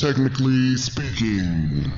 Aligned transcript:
Technically 0.00 0.78
speaking. 0.78 1.92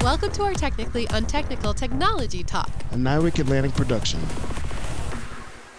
Welcome 0.00 0.32
to 0.32 0.44
our 0.44 0.54
technically 0.54 1.06
untechnical 1.10 1.74
technology 1.74 2.42
talk. 2.42 2.70
A 2.92 2.94
NIWC 2.94 3.40
Atlantic 3.40 3.74
production. 3.74 4.18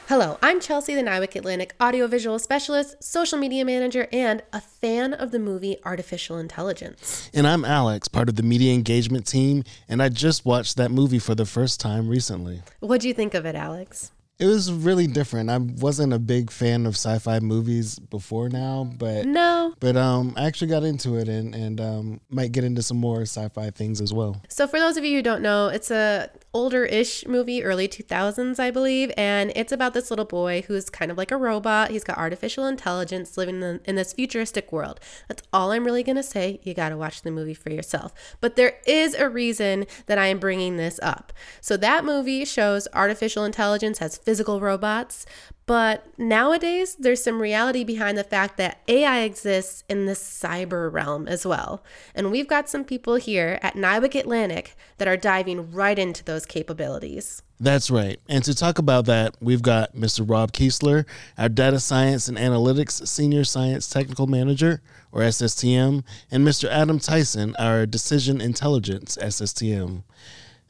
Hello, 0.07 0.37
I'm 0.43 0.59
Chelsie, 0.59 0.93
the 0.93 1.01
NIWC 1.01 1.37
Atlantic 1.37 1.73
audiovisual 1.81 2.37
specialist, 2.37 3.03
social 3.03 3.39
media 3.39 3.65
manager, 3.65 4.07
and 4.13 4.43
a 4.53 4.61
fan 4.61 5.15
of 5.15 5.31
the 5.31 5.39
movie 5.39 5.77
Artificial 5.83 6.37
Intelligence. 6.37 7.31
And 7.33 7.47
I'm 7.47 7.65
Alex, 7.65 8.07
part 8.09 8.29
of 8.29 8.35
the 8.35 8.43
media 8.43 8.71
engagement 8.71 9.25
team, 9.25 9.63
and 9.89 10.03
I 10.03 10.09
just 10.09 10.45
watched 10.45 10.77
that 10.77 10.91
movie 10.91 11.17
for 11.17 11.33
the 11.33 11.47
first 11.47 11.79
time 11.79 12.07
recently. 12.07 12.61
What 12.79 13.01
do 13.01 13.07
you 13.07 13.15
think 13.15 13.33
of 13.33 13.43
it, 13.43 13.55
Alex? 13.55 14.11
It 14.37 14.47
was 14.47 14.71
really 14.71 15.07
different. 15.07 15.49
I 15.49 15.57
wasn't 15.57 16.11
a 16.11 16.19
big 16.19 16.51
fan 16.51 16.85
of 16.85 16.95
sci-fi 16.95 17.39
movies 17.39 17.97
before 17.99 18.49
now, 18.49 18.83
but 18.97 19.25
No. 19.25 19.73
but 19.79 19.95
um, 19.95 20.33
I 20.35 20.45
actually 20.45 20.67
got 20.67 20.83
into 20.83 21.15
it 21.15 21.29
and 21.29 21.55
and 21.55 21.79
um, 21.79 22.21
might 22.29 22.51
get 22.51 22.63
into 22.65 22.81
some 22.83 22.97
more 22.97 23.21
sci-fi 23.21 23.69
things 23.71 24.01
as 24.01 24.11
well. 24.13 24.41
So 24.49 24.67
for 24.67 24.77
those 24.79 24.97
of 24.97 25.05
you 25.05 25.15
who 25.17 25.21
don't 25.23 25.41
know, 25.41 25.67
it's 25.69 25.89
a 25.89 26.29
older-ish 26.53 27.27
movie, 27.27 27.61
early 27.65 27.85
2000s, 27.85 28.59
I 28.61 28.71
believe, 28.71 29.11
and 29.17 29.51
it's 29.57 29.73
about 29.73 29.93
this 29.93 30.09
little 30.09 30.23
boy 30.25 30.63
who's 30.67 30.89
kind 30.89 31.11
of 31.11 31.17
like 31.17 31.29
a 31.31 31.35
robot. 31.37 31.91
He's 31.91 32.05
got 32.05 32.17
artificial 32.17 32.65
intelligence 32.65 33.37
living 33.37 33.61
in, 33.61 33.81
in 33.83 33.95
this 33.95 34.13
futuristic 34.13 34.71
world. 34.71 35.01
That's 35.27 35.43
all 35.51 35.71
I'm 35.73 35.83
really 35.83 36.01
going 36.01 36.15
to 36.15 36.23
say. 36.23 36.61
You 36.63 36.73
got 36.73 36.89
to 36.89 36.97
watch 36.97 37.23
the 37.23 37.31
movie 37.31 37.53
for 37.53 37.71
yourself. 37.71 38.13
But 38.39 38.55
there 38.55 38.77
is 38.87 39.13
a 39.15 39.27
reason 39.29 39.85
that 40.05 40.17
I 40.17 40.27
am 40.27 40.39
bringing 40.39 40.77
this 40.77 40.97
up. 41.03 41.33
So 41.59 41.75
that 41.75 42.05
movie 42.05 42.45
shows 42.45 42.87
artificial 42.93 43.43
intelligence 43.43 43.97
has 43.97 44.15
physical 44.25 44.59
robots, 44.59 45.25
but 45.67 46.05
nowadays, 46.17 46.95
there's 46.95 47.23
some 47.23 47.41
reality 47.41 47.83
behind 47.83 48.17
the 48.17 48.23
fact 48.23 48.57
that 48.57 48.81
AI 48.87 49.21
exists 49.21 49.83
in 49.89 50.05
the 50.05 50.13
cyber 50.13 50.91
realm 50.91 51.27
as 51.27 51.45
well. 51.45 51.83
And 52.13 52.31
we've 52.31 52.47
got 52.47 52.69
some 52.69 52.83
people 52.83 53.15
here 53.15 53.57
at 53.63 53.73
NIWC 53.73 54.19
Atlantic 54.19 54.75
that 54.97 55.07
are 55.07 55.17
diving 55.17 55.71
right 55.71 55.97
into 55.97 56.23
those 56.23 56.45
capabilities. 56.45 57.41
That's 57.59 57.89
right. 57.89 58.19
And 58.27 58.43
to 58.43 58.53
talk 58.53 58.77
about 58.77 59.05
that, 59.05 59.35
we've 59.39 59.61
got 59.61 59.95
Mr. 59.95 60.29
Rob 60.29 60.51
Keisler, 60.51 61.05
our 61.37 61.49
Data 61.49 61.79
Science 61.79 62.27
and 62.27 62.37
Analytics 62.37 63.07
Senior 63.07 63.43
Science 63.43 63.87
Technical 63.89 64.27
Manager, 64.27 64.81
or 65.11 65.21
SSTM, 65.21 66.03
and 66.29 66.45
Mr. 66.45 66.69
Adam 66.69 66.99
Tyson, 66.99 67.55
our 67.57 67.85
Decision 67.85 68.41
Intelligence 68.41 69.17
SSTM. 69.19 70.03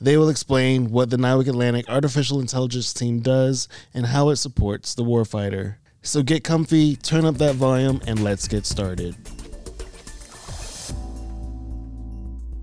They 0.01 0.17
will 0.17 0.29
explain 0.29 0.91
what 0.91 1.09
the 1.09 1.17
NIWC 1.17 1.47
Atlantic 1.47 1.89
Artificial 1.89 2.41
Intelligence 2.41 2.93
Team 2.93 3.21
does 3.21 3.69
and 3.93 4.07
how 4.07 4.29
it 4.29 4.35
supports 4.35 4.93
the 4.93 5.03
warfighter. 5.03 5.75
So 6.01 6.21
get 6.21 6.43
comfy, 6.43 6.97
turn 6.97 7.25
up 7.25 7.37
that 7.37 7.55
volume, 7.55 8.01
and 8.05 8.23
let's 8.23 8.47
get 8.47 8.65
started. 8.65 9.15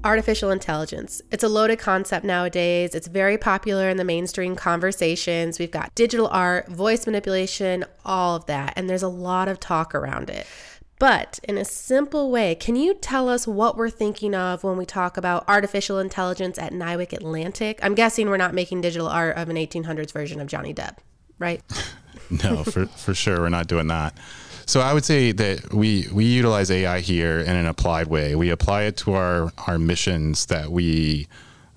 Artificial 0.05 0.50
intelligence. 0.50 1.22
It's 1.30 1.44
a 1.44 1.48
loaded 1.48 1.78
concept 1.78 2.24
nowadays. 2.24 2.94
It's 2.94 3.06
very 3.06 3.39
popular 3.39 3.89
in 3.89 3.96
the 3.96 4.05
mainstream 4.05 4.55
conversations. 4.55 5.58
We've 5.58 5.70
got 5.70 5.94
digital 5.94 6.27
art, 6.28 6.69
voice 6.69 7.06
manipulation, 7.06 7.84
all 8.05 8.36
of 8.36 8.46
that. 8.46 8.74
And 8.77 8.91
there's 8.91 9.05
a 9.05 9.08
lot 9.08 9.48
of 9.48 9.58
talk 9.58 9.94
around 9.94 10.28
it. 10.28 10.46
But 11.03 11.41
in 11.42 11.58
a 11.58 11.64
simple 11.64 12.31
way, 12.31 12.55
can 12.55 12.77
you 12.77 12.95
tell 12.95 13.28
us 13.28 13.45
what 13.45 13.77
we're 13.77 13.91
thinking 13.91 14.36
of 14.36 14.62
when 14.62 14.77
we 14.77 14.86
talk 14.86 15.17
about 15.17 15.45
artificial 15.48 15.98
intelligence 15.98 16.58
at 16.58 16.72
NIWC 16.72 17.14
Atlantic? 17.14 17.81
I'm 17.83 17.97
guessing 17.97 18.28
we're 18.28 18.36
not 18.36 18.55
making 18.55 18.83
digital 18.83 19.08
art 19.08 19.36
of 19.36 19.48
an 19.48 19.56
1800s 19.56 20.12
version 20.12 20.41
of 20.41 20.47
Johnny 20.47 20.73
Depp, 20.73 20.98
right? 21.41 21.61
no, 22.45 22.62
for, 22.62 22.86
for 22.86 23.14
sure. 23.14 23.41
We're 23.41 23.48
not 23.48 23.67
doing 23.67 23.89
that. 23.89 24.17
So 24.64 24.80
I 24.80 24.95
would 24.95 25.05
say 25.05 25.33
that 25.33 25.75
we, 25.75 26.06
we 26.12 26.25
utilize 26.25 26.70
AI 26.70 27.00
here 27.00 27.41
in 27.41 27.56
an 27.56 27.67
applied 27.67 28.06
way. 28.06 28.36
We 28.36 28.50
apply 28.50 28.83
it 28.83 28.97
to 28.98 29.14
our, 29.14 29.53
our 29.67 29.80
missions 29.80 30.47
that 30.47 30.70
we 30.70 31.27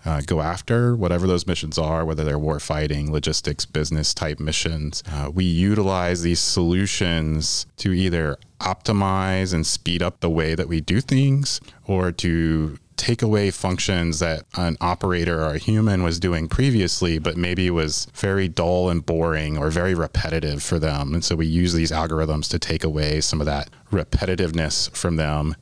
uh, 0.06 0.22
go 0.26 0.42
after, 0.42 0.96
whatever 0.96 1.28
those 1.28 1.48
missions 1.48 1.78
are, 1.78 2.06
whether 2.06 2.24
they're 2.24 2.40
war 2.40 2.60
fighting, 2.60 3.12
logistics, 3.12 3.66
business 3.66 4.14
type 4.14 4.40
missions. 4.40 5.04
Uh, 5.12 5.32
we 5.34 5.44
utilize 5.44 6.22
these 6.22 6.40
solutions 6.40 7.66
to 7.78 7.92
either 7.92 8.38
optimize 8.60 9.54
and 9.54 9.66
speed 9.66 10.02
up 10.02 10.20
the 10.20 10.30
way 10.30 10.56
that 10.56 10.68
we 10.68 10.80
do 10.82 11.02
things 11.02 11.60
or 11.86 12.12
to 12.12 12.78
take 12.98 13.22
away 13.22 13.52
functions 13.52 14.20
that 14.20 14.46
an 14.56 14.78
operator 14.80 15.44
or 15.44 15.56
a 15.56 15.58
human 15.58 16.02
was 16.02 16.20
doing 16.20 16.48
previously, 16.48 17.20
but 17.20 17.36
maybe 17.36 17.70
was 17.70 18.08
very 18.14 18.48
dull 18.48 18.90
and 18.90 19.06
boring 19.06 19.58
or 19.58 19.70
very 19.70 19.94
repetitive 19.94 20.64
for 20.64 20.80
them. 20.80 21.14
And 21.14 21.24
so 21.24 21.36
we 21.36 21.46
use 21.46 21.74
these 21.74 21.92
algorithms 21.92 22.50
to 22.52 22.60
take 22.60 22.84
away 22.84 23.20
some 23.22 23.42
of 23.42 23.46
that 23.48 23.70
repetitiveness 23.92 24.90
from 24.96 25.18
them 25.18 25.56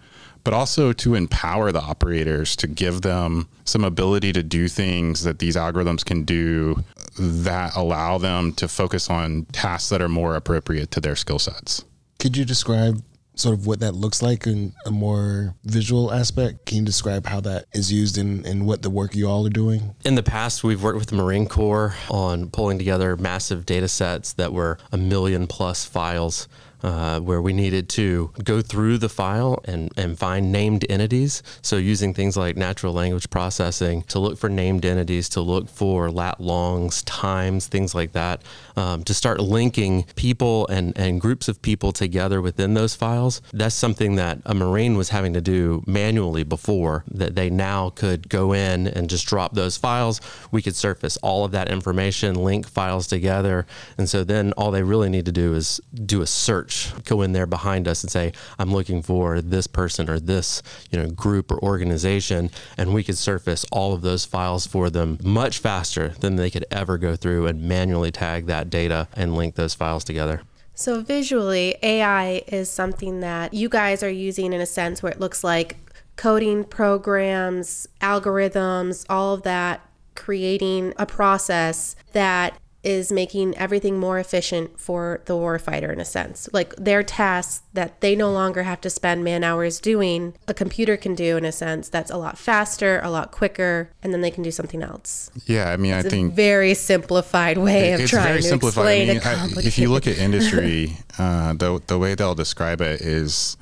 but 0.43 0.53
also 0.53 0.93
to 0.93 1.15
empower 1.15 1.71
the 1.71 1.81
operators 1.81 2.55
to 2.57 2.67
give 2.67 3.01
them 3.01 3.47
some 3.65 3.83
ability 3.83 4.33
to 4.33 4.43
do 4.43 4.67
things 4.67 5.23
that 5.23 5.39
these 5.39 5.55
algorithms 5.55 6.03
can 6.03 6.23
do 6.23 6.83
that 7.17 7.75
allow 7.75 8.17
them 8.17 8.53
to 8.53 8.67
focus 8.67 9.09
on 9.09 9.45
tasks 9.51 9.89
that 9.89 10.01
are 10.01 10.09
more 10.09 10.35
appropriate 10.35 10.91
to 10.91 10.99
their 10.99 11.15
skill 11.15 11.39
sets. 11.39 11.85
Could 12.19 12.35
you 12.35 12.45
describe 12.45 13.03
sort 13.35 13.57
of 13.57 13.65
what 13.65 13.79
that 13.79 13.93
looks 13.95 14.21
like 14.21 14.45
in 14.45 14.73
a 14.85 14.91
more 14.91 15.55
visual 15.63 16.13
aspect? 16.13 16.65
Can 16.65 16.79
you 16.79 16.85
describe 16.85 17.25
how 17.25 17.41
that 17.41 17.65
is 17.73 17.91
used 17.91 18.17
in, 18.17 18.45
in 18.45 18.65
what 18.65 18.81
the 18.81 18.89
work 18.89 19.15
you 19.15 19.27
all 19.27 19.45
are 19.45 19.51
doing? 19.51 19.95
In 20.05 20.15
the 20.15 20.23
past, 20.23 20.63
we've 20.63 20.83
worked 20.83 20.99
with 20.99 21.07
the 21.09 21.15
Marine 21.15 21.47
Corps 21.47 21.95
on 22.09 22.49
pulling 22.49 22.77
together 22.77 23.15
massive 23.17 23.65
data 23.65 23.87
sets 23.87 24.33
that 24.33 24.53
were 24.53 24.77
a 24.91 24.97
million 24.97 25.47
plus 25.47 25.85
files 25.85 26.47
uh, 26.83 27.19
where 27.21 27.41
we 27.41 27.53
needed 27.53 27.87
to 27.87 28.31
go 28.43 28.61
through 28.61 28.97
the 28.97 29.09
file 29.09 29.61
and, 29.65 29.91
and 29.95 30.19
find 30.19 30.51
named 30.51 30.85
entities. 30.89 31.41
So, 31.61 31.77
using 31.77 32.13
things 32.13 32.35
like 32.35 32.57
natural 32.57 32.93
language 32.93 33.29
processing 33.29 34.03
to 34.03 34.19
look 34.19 34.37
for 34.37 34.49
named 34.49 34.85
entities, 34.85 35.29
to 35.29 35.41
look 35.41 35.69
for 35.69 36.11
lat 36.11 36.41
longs, 36.41 37.01
times, 37.03 37.67
things 37.67 37.95
like 37.95 38.11
that, 38.11 38.41
um, 38.75 39.03
to 39.05 39.13
start 39.13 39.39
linking 39.39 40.03
people 40.15 40.67
and, 40.67 40.97
and 40.97 41.21
groups 41.21 41.47
of 41.47 41.61
people 41.61 41.93
together 41.93 42.41
within 42.41 42.73
those 42.73 42.95
files. 42.95 43.41
That's 43.53 43.75
something 43.75 44.15
that 44.15 44.39
a 44.45 44.53
Marine 44.53 44.97
was 44.97 45.09
having 45.09 45.33
to 45.33 45.41
do 45.41 45.83
manually 45.87 46.43
before, 46.43 47.05
that 47.09 47.35
they 47.35 47.49
now 47.49 47.91
could 47.91 48.27
go 48.27 48.51
in 48.51 48.87
and 48.87 49.09
just 49.09 49.25
drop 49.25 49.53
those 49.53 49.77
files. 49.77 50.19
We 50.51 50.61
could 50.61 50.75
surface 50.75 51.17
all 51.17 51.45
of 51.45 51.51
that 51.51 51.71
information, 51.71 52.35
link 52.35 52.67
files 52.67 53.07
together. 53.07 53.65
And 53.97 54.09
so 54.09 54.23
then 54.25 54.51
all 54.53 54.71
they 54.71 54.83
really 54.83 55.09
need 55.09 55.25
to 55.25 55.31
do 55.31 55.53
is 55.53 55.79
do 56.05 56.21
a 56.21 56.27
search 56.27 56.72
go 57.05 57.21
in 57.21 57.33
there 57.33 57.45
behind 57.45 57.87
us 57.87 58.03
and 58.03 58.11
say, 58.11 58.31
I'm 58.59 58.71
looking 58.71 59.01
for 59.01 59.41
this 59.41 59.67
person 59.67 60.09
or 60.09 60.19
this, 60.19 60.61
you 60.91 60.99
know, 60.99 61.09
group 61.09 61.51
or 61.51 61.61
organization. 61.63 62.49
And 62.77 62.93
we 62.93 63.03
could 63.03 63.17
surface 63.17 63.65
all 63.71 63.93
of 63.93 64.01
those 64.01 64.25
files 64.25 64.65
for 64.67 64.89
them 64.89 65.17
much 65.23 65.59
faster 65.59 66.09
than 66.19 66.35
they 66.35 66.49
could 66.49 66.65
ever 66.71 66.97
go 66.97 67.15
through 67.15 67.47
and 67.47 67.63
manually 67.63 68.11
tag 68.11 68.45
that 68.47 68.69
data 68.69 69.07
and 69.13 69.35
link 69.35 69.55
those 69.55 69.73
files 69.73 70.03
together. 70.03 70.41
So, 70.75 71.01
visually, 71.01 71.75
AI 71.83 72.41
is 72.47 72.69
something 72.69 73.19
that 73.19 73.53
you 73.53 73.69
guys 73.69 74.01
are 74.01 74.09
using 74.09 74.53
in 74.53 74.61
a 74.61 74.65
sense 74.65 75.03
where 75.03 75.11
it 75.11 75.19
looks 75.19 75.43
like 75.43 75.77
coding 76.15 76.63
programs, 76.63 77.87
algorithms, 78.01 79.05
all 79.07 79.35
of 79.35 79.43
that, 79.43 79.87
creating 80.15 80.93
a 80.97 81.05
process 81.05 81.95
that 82.13 82.57
is 82.83 83.11
making 83.11 83.57
everything 83.57 83.97
more 83.97 84.19
efficient 84.19 84.77
for 84.79 85.21
the 85.25 85.33
warfighter 85.33 85.91
in 85.91 85.99
a 86.01 86.05
sense. 86.05 86.49
Like 86.51 86.75
their 86.75 87.01
tasks 87.03 87.63
that 87.73 88.01
they 88.01 88.15
no 88.15 88.31
longer 88.31 88.63
have 88.63 88.81
to 88.81 88.89
spend 88.89 89.23
man 89.23 89.43
hours 89.43 89.79
doing, 89.79 90.33
a 90.47 90.53
computer 90.53 90.97
can 90.97 91.15
do 91.15 91.37
in 91.37 91.45
a 91.45 91.51
sense 91.51 91.87
that's 91.89 92.11
a 92.11 92.17
lot 92.17 92.37
faster, 92.37 92.99
a 93.03 93.09
lot 93.09 93.31
quicker, 93.31 93.89
and 94.03 94.13
then 94.13 94.21
they 94.21 94.31
can 94.31 94.43
do 94.43 94.51
something 94.51 94.83
else. 94.83 95.31
Yeah, 95.45 95.71
I 95.71 95.77
mean, 95.77 95.93
it's 95.93 96.05
I 96.05 96.09
think 96.09 96.33
very 96.33 96.73
simplified 96.73 97.57
way 97.57 97.93
of 97.93 98.05
trying 98.09 98.23
very 98.27 98.41
to 98.41 98.47
simplified. 98.47 98.97
explain 98.97 99.09
I 99.09 99.45
mean, 99.47 99.57
I- 99.57 99.61
if 99.67 99.77
you 99.77 99.89
look 99.89 100.05
at 100.07 100.17
industry, 100.17 100.97
uh, 101.17 101.53
the 101.53 101.81
the 101.87 101.97
way 101.97 102.15
they'll 102.15 102.35
describe 102.35 102.81
it 102.81 103.01
is 103.01 103.55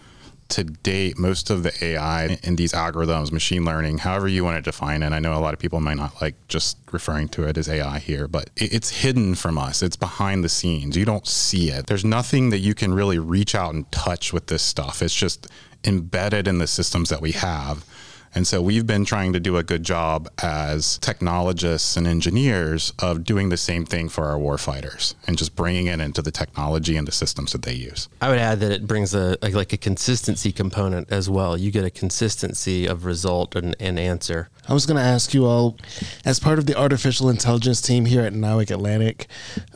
to 0.51 0.63
date, 0.63 1.17
most 1.17 1.49
of 1.49 1.63
the 1.63 1.73
AI 1.83 2.37
in 2.43 2.55
these 2.55 2.73
algorithms, 2.73 3.31
machine 3.31 3.65
learning, 3.65 3.99
however 3.99 4.27
you 4.27 4.43
want 4.43 4.57
to 4.57 4.61
define 4.61 5.01
it. 5.03 5.11
I 5.11 5.19
know 5.19 5.33
a 5.33 5.39
lot 5.39 5.53
of 5.53 5.59
people 5.59 5.79
might 5.79 5.97
not 5.97 6.21
like 6.21 6.35
just 6.47 6.77
referring 6.91 7.29
to 7.29 7.47
it 7.47 7.57
as 7.57 7.67
AI 7.67 7.99
here, 7.99 8.27
but 8.27 8.49
it's 8.55 8.89
hidden 8.89 9.35
from 9.35 9.57
us. 9.57 9.81
It's 9.81 9.95
behind 9.95 10.43
the 10.43 10.49
scenes. 10.49 10.95
You 10.95 11.05
don't 11.05 11.25
see 11.27 11.69
it. 11.69 11.87
There's 11.87 12.05
nothing 12.05 12.49
that 12.51 12.59
you 12.59 12.73
can 12.73 12.93
really 12.93 13.19
reach 13.19 13.55
out 13.55 13.73
and 13.73 13.91
touch 13.91 14.33
with 14.33 14.47
this 14.47 14.61
stuff. 14.61 15.01
It's 15.01 15.15
just 15.15 15.47
embedded 15.83 16.47
in 16.47 16.59
the 16.59 16.67
systems 16.67 17.09
that 17.09 17.21
we 17.21 17.31
have. 17.31 17.85
And 18.33 18.47
so 18.47 18.61
we've 18.61 18.87
been 18.87 19.05
trying 19.05 19.33
to 19.33 19.39
do 19.39 19.57
a 19.57 19.63
good 19.63 19.83
job 19.83 20.29
as 20.41 20.97
technologists 20.99 21.97
and 21.97 22.07
engineers 22.07 22.93
of 22.99 23.23
doing 23.23 23.49
the 23.49 23.57
same 23.57 23.85
thing 23.85 24.09
for 24.09 24.25
our 24.25 24.37
warfighters 24.37 25.15
and 25.27 25.37
just 25.37 25.55
bringing 25.55 25.87
it 25.87 25.99
into 25.99 26.21
the 26.21 26.31
technology 26.31 26.95
and 26.95 27.07
the 27.07 27.11
systems 27.11 27.51
that 27.51 27.63
they 27.63 27.73
use. 27.73 28.07
I 28.21 28.29
would 28.29 28.39
add 28.39 28.59
that 28.61 28.71
it 28.71 28.87
brings 28.87 29.13
a, 29.13 29.37
a 29.41 29.49
like 29.51 29.73
a 29.73 29.77
consistency 29.77 30.51
component 30.51 31.11
as 31.11 31.29
well. 31.29 31.57
You 31.57 31.71
get 31.71 31.83
a 31.83 31.89
consistency 31.89 32.85
of 32.85 33.05
result 33.05 33.55
and, 33.55 33.75
and 33.79 33.99
answer. 33.99 34.49
I 34.67 34.73
was 34.73 34.85
going 34.85 34.97
to 34.97 35.03
ask 35.03 35.33
you 35.33 35.45
all, 35.45 35.77
as 36.23 36.39
part 36.39 36.59
of 36.59 36.65
the 36.65 36.77
artificial 36.77 37.29
intelligence 37.29 37.81
team 37.81 38.05
here 38.05 38.21
at 38.21 38.33
NIWC 38.33 38.71
Atlantic, 38.71 39.27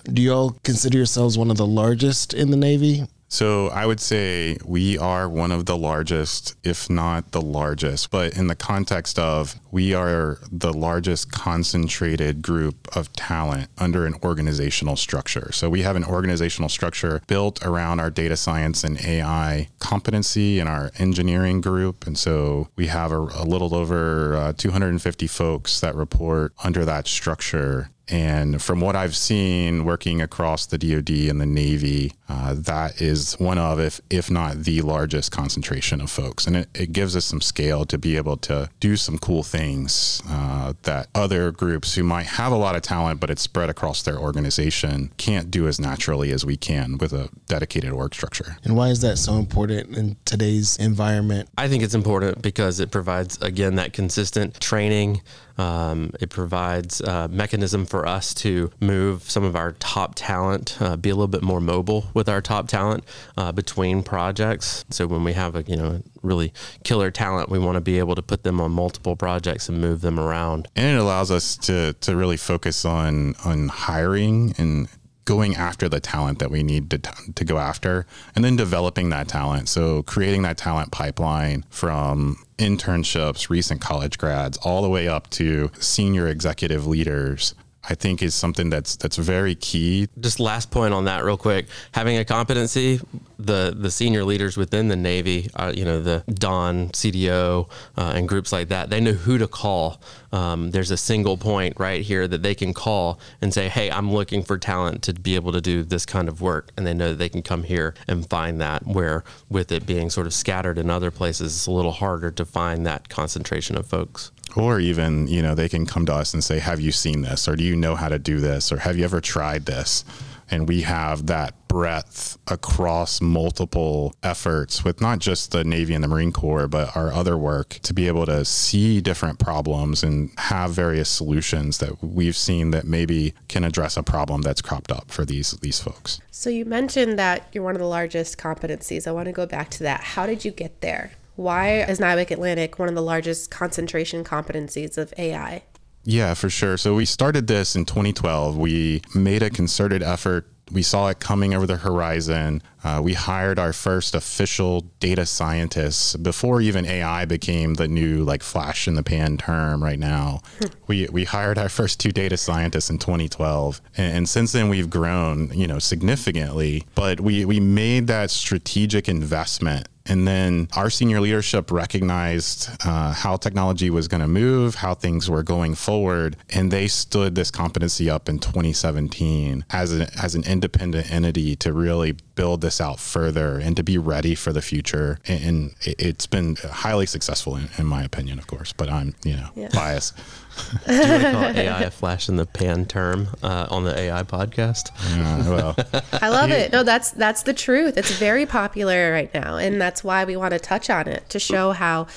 do 0.06 0.22
you 0.22 0.34
all 0.34 0.58
consider 0.64 0.98
yourselves 0.98 1.38
one 1.38 1.52
of 1.52 1.58
the 1.58 1.66
largest 1.66 2.34
in 2.34 2.52
the 2.52 2.58
Navy? 2.58 3.08
So 3.28 3.68
I 3.70 3.86
would 3.86 4.00
say 4.00 4.58
we 4.66 4.98
are 4.98 5.28
one 5.28 5.52
of 5.52 5.66
the 5.66 5.78
largest, 5.78 6.56
if 6.64 6.90
not 6.90 7.32
the 7.32 7.42
largest, 7.42 8.12
but 8.12 8.38
in 8.38 8.48
the 8.48 8.56
context 8.56 9.18
of 9.20 9.56
we 9.72 9.94
are 9.94 10.40
the 10.52 10.72
largest 10.72 11.32
concentrated 11.32 12.42
group 12.42 12.88
of 12.96 13.12
talent 13.14 13.70
under 13.78 14.06
an 14.06 14.16
organizational 14.24 14.96
structure. 14.96 15.52
So 15.52 15.70
we 15.70 15.82
have 15.82 15.96
an 15.96 16.06
organizational 16.06 16.70
structure 16.70 17.22
built 17.28 17.66
around 17.66 18.00
our 18.00 18.10
data 18.10 18.38
science 18.38 18.84
and 18.84 19.04
AI 19.04 19.70
competency 19.80 20.60
in 20.60 20.68
our 20.68 20.92
engineering 20.98 21.62
group. 21.62 22.08
And 22.08 22.18
so 22.18 22.70
we 22.76 22.88
have 22.88 23.12
a, 23.12 23.20
a 23.20 23.44
little 23.44 23.76
over 23.76 24.36
uh, 24.36 24.54
250 24.54 25.28
folks 25.28 25.80
that 25.82 25.96
report 25.96 26.54
under 26.64 26.86
that 26.86 27.08
structure. 27.08 27.90
And 28.08 28.62
from 28.62 28.82
what 28.82 28.96
I've 28.96 29.16
seen 29.16 29.84
working 29.84 30.22
across 30.22 30.66
the 30.68 30.78
DoD 30.78 31.30
and 31.30 31.42
the 31.42 31.46
Navy, 31.46 32.14
uh, 32.30 32.56
that 32.58 33.02
is 33.02 33.34
one 33.40 33.58
of, 33.58 33.80
if 33.80 34.02
if 34.10 34.30
not 34.30 34.64
the 34.64 34.82
largest 34.82 35.32
concentration 35.32 36.02
of 36.02 36.10
folks, 36.10 36.48
and 36.48 36.56
it, 36.56 36.70
it 36.74 36.92
gives 36.92 37.16
us 37.16 37.26
some 37.26 37.42
scale 37.42 37.86
to 37.86 37.98
be 37.98 38.18
able 38.18 38.38
to 38.38 38.70
do 38.80 38.96
some 38.96 39.18
cool 39.18 39.44
things 39.44 40.22
uh, 40.30 40.74
that 40.84 41.08
other 41.14 41.52
groups 41.52 41.96
who 41.96 42.04
might 42.04 42.26
have 42.26 42.52
a 42.52 42.56
lot 42.56 42.76
of 42.76 42.82
talent, 42.82 43.20
but 43.20 43.30
it's 43.30 43.42
spread 43.42 43.70
across 43.70 44.02
their 44.04 44.18
organization, 44.18 45.12
can't 45.18 45.50
do 45.50 45.68
as 45.68 45.80
naturally 45.80 46.32
as 46.32 46.46
we 46.46 46.58
can 46.58 46.98
with 46.98 47.14
a 47.14 47.30
dedicated 47.48 47.92
org 47.92 48.14
structure. 48.14 48.58
And 48.64 48.76
why 48.76 48.90
is 48.90 49.02
that 49.02 49.18
so 49.18 49.36
important 49.36 49.96
in 49.96 50.16
today's 50.26 50.78
environment? 50.78 51.50
I 51.58 51.68
think 51.68 51.84
it's 51.84 51.96
important 51.96 52.42
because 52.42 52.80
it 52.80 52.92
provides, 52.92 53.40
again, 53.42 53.76
that 53.76 53.94
consistent 53.94 54.60
training. 54.60 55.22
Um, 55.58 56.12
it 56.20 56.30
provides 56.30 57.02
a 57.02 57.28
mechanism 57.28 57.86
for 57.86 58.06
us 58.06 58.34
to 58.36 58.72
move 58.80 59.30
some 59.30 59.44
of 59.44 59.56
our 59.56 59.74
top 59.74 60.14
talent, 60.16 60.78
uh, 60.82 60.98
be 60.98 61.10
a 61.10 61.16
little 61.16 61.28
bit 61.28 61.42
more 61.42 61.62
mobile 61.62 62.06
with 62.14 62.28
our 62.28 62.42
top 62.42 62.68
talent 62.68 63.04
uh, 63.38 63.52
between 63.52 64.04
projects. 64.04 64.86
So 64.90 65.08
when 65.08 65.24
we 65.24 65.34
have 65.34 65.56
a 65.56 65.64
you 65.64 65.78
know 65.78 66.02
really 66.22 66.54
killer 66.84 67.12
talent, 67.12 67.50
we 67.50 67.60
want 67.60 67.76
to 67.76 67.82
be 67.82 68.00
able 68.00 68.16
to 68.16 68.22
put 68.22 68.44
them 68.44 68.60
on 68.60 68.72
multiple 68.72 69.16
projects 69.16 69.70
and 69.70 69.80
move 69.80 70.02
them 70.02 70.20
around. 70.20 70.68
And 70.76 70.98
it 70.98 71.00
allows 71.00 71.32
us 71.32 71.58
to 71.58 71.94
to 71.94 72.16
really 72.16 72.38
focus 72.38 72.86
on 72.86 73.36
on 73.46 73.70
hiring 73.70 74.54
and 74.58 74.88
going 75.26 75.56
after 75.56 75.90
the 75.90 76.00
talent 76.00 76.40
that 76.40 76.52
we 76.52 76.64
need 76.64 76.90
to, 76.92 77.00
to 77.34 77.44
go 77.44 77.58
after 77.58 78.06
and 78.36 78.46
then 78.46 78.56
developing 78.56 79.10
that 79.10 79.28
talent. 79.28 79.68
So 79.68 80.04
creating 80.04 80.44
that 80.44 80.58
talent 80.58 80.92
pipeline 80.92 81.66
from 81.70 82.38
internships, 82.58 83.50
recent 83.50 83.82
college 83.82 84.18
grads, 84.18 84.58
all 84.60 84.82
the 84.82 84.90
way 84.90 85.08
up 85.08 85.30
to 85.32 85.72
senior 85.80 86.28
executive 86.28 86.88
leaders 86.88 87.56
I 87.88 87.96
think 87.96 88.24
is 88.24 88.34
something 88.34 88.70
that's 88.70 88.96
that's 88.96 89.18
very 89.18 89.56
key. 89.56 90.08
Just 90.20 90.40
last 90.40 90.72
point 90.72 90.94
on 90.94 91.06
that, 91.06 91.24
real 91.24 91.38
quick. 91.38 91.68
Having 91.92 92.18
a 92.18 92.26
competency, 92.26 93.00
the 93.38 93.76
the 93.78 93.92
senior 93.92 94.24
leaders 94.24 94.58
within 94.58 94.88
the 94.88 94.96
Navy, 94.96 95.50
uh, 95.56 95.72
you 95.76 95.86
know, 95.86 96.02
the 96.02 96.24
DON 96.34 96.90
CDO 96.90 97.70
uh, 97.98 98.14
and 98.16 98.28
groups 98.28 98.52
like 98.52 98.70
that, 98.70 98.90
they 98.90 99.00
know 99.00 99.14
who 99.14 99.38
to 99.38 99.48
call. 99.48 100.02
Um, 100.36 100.72
there's 100.72 100.92
a 100.92 100.98
single 100.98 101.38
point 101.38 101.76
right 101.80 102.02
here 102.02 102.28
that 102.28 102.44
they 102.44 102.54
can 102.54 102.74
call 102.74 103.22
and 103.40 103.54
say, 103.54 103.70
"Hey, 103.70 103.90
I'm 103.90 104.12
looking 104.12 104.44
for 104.44 104.58
talent 104.58 105.02
to 105.04 105.14
be 105.14 105.36
able 105.36 105.54
to 105.54 105.62
do 105.62 105.82
this 105.82 106.06
kind 106.06 106.28
of 106.28 106.42
work," 106.42 106.72
and 106.76 106.86
they 106.86 106.94
know 106.94 107.12
that 107.12 107.20
they 107.20 107.30
can 107.30 107.42
come 107.42 107.64
here 107.64 107.94
and 108.06 108.30
find 108.30 108.60
that. 108.60 108.86
Where 108.86 109.24
with 109.50 109.72
it 109.72 109.86
being 109.86 110.10
sort 110.10 110.28
of 110.28 110.34
scattered 110.34 110.78
in 110.78 110.90
other 110.90 111.10
places, 111.10 111.56
it's 111.56 111.68
a 111.68 111.72
little 111.72 111.94
harder 111.94 112.32
to 112.32 112.44
find 112.44 112.86
that 112.86 113.08
concentration 113.08 113.78
of 113.78 113.88
folks. 113.88 114.32
Or 114.58 114.78
even 114.82 115.28
you 115.28 115.42
know 115.42 115.56
they 115.56 115.70
can 115.70 115.86
come 115.86 116.06
to 116.08 116.14
us 116.14 116.34
and 116.34 116.44
say 116.44 116.60
have 116.60 116.82
you 116.82 116.92
seen 116.92 117.22
this? 117.22 117.48
Or 117.48 117.56
do 117.56 117.64
you 117.64 117.78
know 117.78 117.96
how 117.96 118.10
to 118.10 118.20
do 118.20 118.42
this? 118.42 118.74
Or 118.74 118.80
have 118.80 118.98
you 118.98 119.06
ever 119.06 119.22
tried 119.22 119.66
this? 119.66 120.04
And 120.52 120.68
we 120.68 120.82
have 120.82 121.28
that 121.28 121.65
breadth 121.76 122.38
across 122.48 123.20
multiple 123.20 124.16
efforts 124.24 124.86
with 124.86 125.02
not 125.02 125.20
just 125.20 125.52
the 125.52 125.62
Navy 125.62 125.94
and 125.94 126.02
the 126.02 126.08
Marine 126.08 126.32
Corps, 126.32 126.70
but 126.70 126.96
our 126.96 127.12
other 127.12 127.38
work 127.38 127.80
to 127.84 127.94
be 127.94 128.08
able 128.08 128.26
to 128.28 128.46
see 128.46 129.02
different 129.02 129.40
problems 129.40 130.02
and 130.02 130.32
have 130.38 130.72
various 130.72 131.10
solutions 131.10 131.80
that 131.80 132.02
we've 132.02 132.38
seen 132.38 132.72
that 132.72 132.86
maybe 132.86 133.34
can 133.50 133.66
address 133.66 133.98
a 133.98 134.04
problem 134.04 134.42
that's 134.42 134.62
cropped 134.62 134.90
up 134.90 135.12
for 135.12 135.26
these 135.26 135.52
these 135.62 135.82
folks. 135.82 136.22
So 136.32 136.50
you 136.50 136.64
mentioned 136.64 137.20
that 137.20 137.50
you're 137.52 137.62
one 137.62 137.76
of 137.76 137.82
the 137.82 137.90
largest 137.90 138.38
competencies. 138.38 139.06
I 139.06 139.12
want 139.12 139.26
to 139.26 139.34
go 139.34 139.46
back 139.46 139.70
to 139.72 139.84
that. 139.84 140.00
How 140.00 140.26
did 140.26 140.46
you 140.46 140.52
get 140.52 140.80
there? 140.80 141.12
Why 141.36 141.82
is 141.82 142.00
NIWC 142.00 142.32
Atlantic 142.32 142.80
one 142.80 142.88
of 142.88 142.96
the 142.96 143.02
largest 143.02 143.52
concentration 143.52 144.24
competencies 144.24 144.98
of 144.98 145.14
AI? 145.18 145.64
Yeah, 146.06 146.36
for 146.36 146.50
sure. 146.50 146.78
So 146.78 146.96
we 146.96 147.04
started 147.04 147.48
this 147.48 147.76
in 147.76 147.84
2012. 147.84 148.56
We 148.58 149.02
made 149.14 149.44
a 149.44 149.50
concerted 149.50 150.04
effort. 150.04 150.48
We 150.72 150.82
saw 150.82 151.10
it 151.10 151.20
coming 151.20 151.54
over 151.54 151.68
the 151.68 151.78
horizon. 151.78 152.64
Uh, 152.84 153.00
we 153.04 153.14
hired 153.14 153.60
our 153.60 153.72
first 153.72 154.16
official 154.16 154.82
data 155.00 155.26
scientists 155.26 156.16
before 156.16 156.60
even 156.60 156.86
AI 156.86 157.26
became 157.26 157.76
the 157.76 157.88
new 157.88 158.24
like 158.24 158.42
flash 158.42 158.88
in 158.88 158.96
the 158.96 159.04
pan 159.04 159.38
term 159.38 159.84
right 159.84 160.00
now. 160.00 160.42
we 160.88 161.08
we 161.12 161.26
hired 161.26 161.58
our 161.58 161.70
first 161.70 162.00
two 162.00 162.12
data 162.12 162.38
scientists 162.38 162.90
in 162.90 162.98
2012, 162.98 163.82
and, 163.98 164.18
and 164.18 164.30
since 164.30 164.54
then 164.54 164.70
we've 164.70 164.90
grown, 164.90 165.52
you 165.54 165.68
know, 165.68 165.80
significantly. 165.80 166.84
But 166.96 167.22
we 167.22 167.46
we 167.46 167.60
made 167.60 168.08
that 168.08 168.32
strategic 168.32 169.08
investment 169.08 169.88
and 170.06 170.28
then 170.28 170.68
our 170.76 170.90
senior 170.90 171.20
leadership 171.20 171.72
recognized 171.72 172.70
uh, 172.86 173.14
how 173.14 173.38
technology 173.38 173.90
was 173.90 174.08
going 174.08 174.22
to 174.22 174.28
move, 174.28 174.76
how 174.76 174.94
things 174.94 175.30
were 175.30 175.44
going 175.44 175.76
forward, 175.76 176.38
and 176.50 176.72
they 176.72 176.88
stood 176.88 177.36
this 177.36 177.52
competency 177.52 178.10
up 178.10 178.30
in 178.30 178.40
2017 178.40 179.66
as, 179.72 180.00
a, 180.00 180.08
as 180.22 180.36
an 180.36 180.44
independent 180.44 181.12
entity 181.12 181.56
to 181.56 181.74
really 181.74 182.16
build 182.36 182.62
this 182.62 182.80
out 182.80 183.00
further 183.00 183.58
and 183.58 183.76
to 183.78 183.84
be 183.84 183.98
ready 183.98 184.36
for 184.36 184.54
the 184.54 184.62
future. 184.62 185.20
And, 185.28 185.74
it's 185.82 186.28
been 186.28 186.56
highly 186.56 187.06
successful, 187.06 187.56
in, 187.56 187.70
in, 187.78 187.86
my 187.86 188.04
opinion, 188.04 188.40
of 188.40 188.48
course, 188.48 188.74
but 188.74 188.90
I'm, 188.90 189.16
you 189.24 189.36
know, 189.36 189.50
yeah. 189.56 189.70
biased. 189.74 190.18
Do 190.88 190.94
you 190.94 191.00
want 191.00 191.24
to 191.24 191.32
call 191.32 191.44
AI 191.44 191.82
a 191.82 191.92
flash 191.92 192.30
in 192.30 192.38
the 192.38 192.46
pan 192.46 192.86
term 192.86 193.28
uh, 193.44 193.68
on 193.70 193.84
the 193.84 193.98
AI 193.98 194.24
podcast? 194.24 194.92
Yeah, 195.16 195.50
well, 195.50 195.76
I 196.22 196.30
love 196.30 196.52
it. 196.52 196.72
No, 196.72 196.84
that's 196.84 197.12
that's 197.12 197.44
the 197.44 197.54
truth. 197.54 197.98
It's 197.98 198.12
very 198.12 198.46
popular 198.46 199.12
right 199.12 199.34
now, 199.34 199.58
and 199.58 199.82
that's 199.82 199.95
why 200.04 200.26
we 200.26 200.36
want 200.36 200.52
to 200.54 200.60
touch 200.60 200.90
on 200.90 201.08
it 201.08 201.30
to 201.30 201.40
show 201.40 201.72
how 201.72 202.08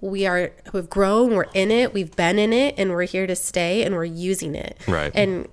we 0.00 0.26
are 0.26 0.52
we've 0.72 0.90
grown, 0.90 1.34
we're 1.34 1.46
in 1.54 1.70
it, 1.70 1.94
we've 1.94 2.14
been 2.16 2.38
in 2.38 2.52
it, 2.52 2.74
and 2.76 2.90
we're 2.90 3.04
here 3.04 3.26
to 3.26 3.36
stay, 3.36 3.84
and 3.84 3.94
we're 3.94 4.04
using 4.04 4.54
it. 4.54 4.76
Right. 4.86 5.12
And 5.14 5.48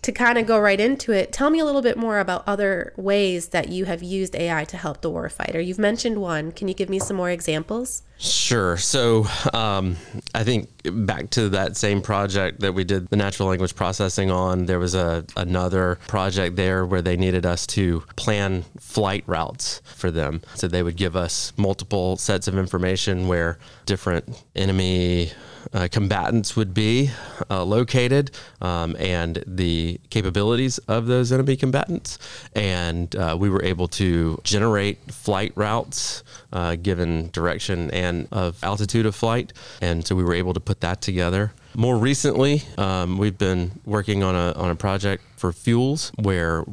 to 0.00 0.12
kind 0.12 0.38
of 0.38 0.46
go 0.46 0.58
right 0.58 0.80
into 0.80 1.12
it, 1.12 1.32
tell 1.32 1.50
me 1.50 1.58
a 1.58 1.64
little 1.64 1.82
bit 1.82 1.96
more 1.96 2.18
about 2.18 2.44
other 2.46 2.92
ways 2.96 3.48
that 3.48 3.68
you 3.68 3.84
have 3.84 4.02
used 4.02 4.34
AI 4.34 4.64
to 4.64 4.76
help 4.76 5.02
the 5.02 5.10
warfighter. 5.10 5.64
You've 5.64 5.78
mentioned 5.78 6.20
one. 6.20 6.52
Can 6.52 6.68
you 6.68 6.74
give 6.74 6.88
me 6.88 6.98
some 6.98 7.16
more 7.16 7.30
examples? 7.30 8.02
Sure. 8.22 8.76
So 8.76 9.26
um, 9.52 9.96
I 10.32 10.44
think 10.44 10.68
back 10.84 11.30
to 11.30 11.48
that 11.48 11.76
same 11.76 12.00
project 12.00 12.60
that 12.60 12.72
we 12.72 12.84
did 12.84 13.08
the 13.08 13.16
natural 13.16 13.48
language 13.48 13.74
processing 13.74 14.30
on, 14.30 14.66
there 14.66 14.78
was 14.78 14.94
a 14.94 15.24
another 15.36 15.98
project 16.06 16.54
there 16.54 16.86
where 16.86 17.02
they 17.02 17.16
needed 17.16 17.44
us 17.44 17.66
to 17.68 18.04
plan 18.14 18.64
flight 18.78 19.24
routes 19.26 19.82
for 19.84 20.12
them. 20.12 20.40
So 20.54 20.68
they 20.68 20.84
would 20.84 20.96
give 20.96 21.16
us 21.16 21.52
multiple 21.56 22.16
sets 22.16 22.46
of 22.46 22.56
information 22.56 23.26
where 23.26 23.58
different 23.86 24.40
enemy 24.54 25.32
uh, 25.72 25.88
combatants 25.90 26.56
would 26.56 26.74
be 26.74 27.10
uh, 27.50 27.64
located 27.64 28.30
um, 28.60 28.96
and 28.98 29.42
the 29.46 30.00
capabilities 30.10 30.78
of 30.78 31.06
those 31.06 31.32
enemy 31.32 31.56
combatants. 31.56 32.18
And 32.54 33.14
uh, 33.16 33.36
we 33.38 33.50
were 33.50 33.62
able 33.64 33.88
to 33.88 34.40
generate 34.44 34.98
flight 35.10 35.52
routes 35.54 36.22
uh, 36.52 36.76
given 36.76 37.30
direction 37.30 37.90
of 38.30 38.62
altitude 38.62 39.06
of 39.06 39.14
flight. 39.14 39.52
And 39.80 40.06
so 40.06 40.14
we 40.14 40.24
were 40.24 40.34
able 40.34 40.54
to 40.54 40.60
put 40.60 40.80
that 40.80 41.00
together. 41.00 41.52
More 41.74 41.96
recently, 41.96 42.62
um, 42.76 43.18
we've 43.18 43.38
been 43.38 43.80
working 43.86 44.22
on 44.22 44.34
a, 44.34 44.52
on 44.52 44.70
a 44.70 44.74
project 44.76 45.22
for 45.42 45.52
fuels 45.52 46.12
where 46.22 46.64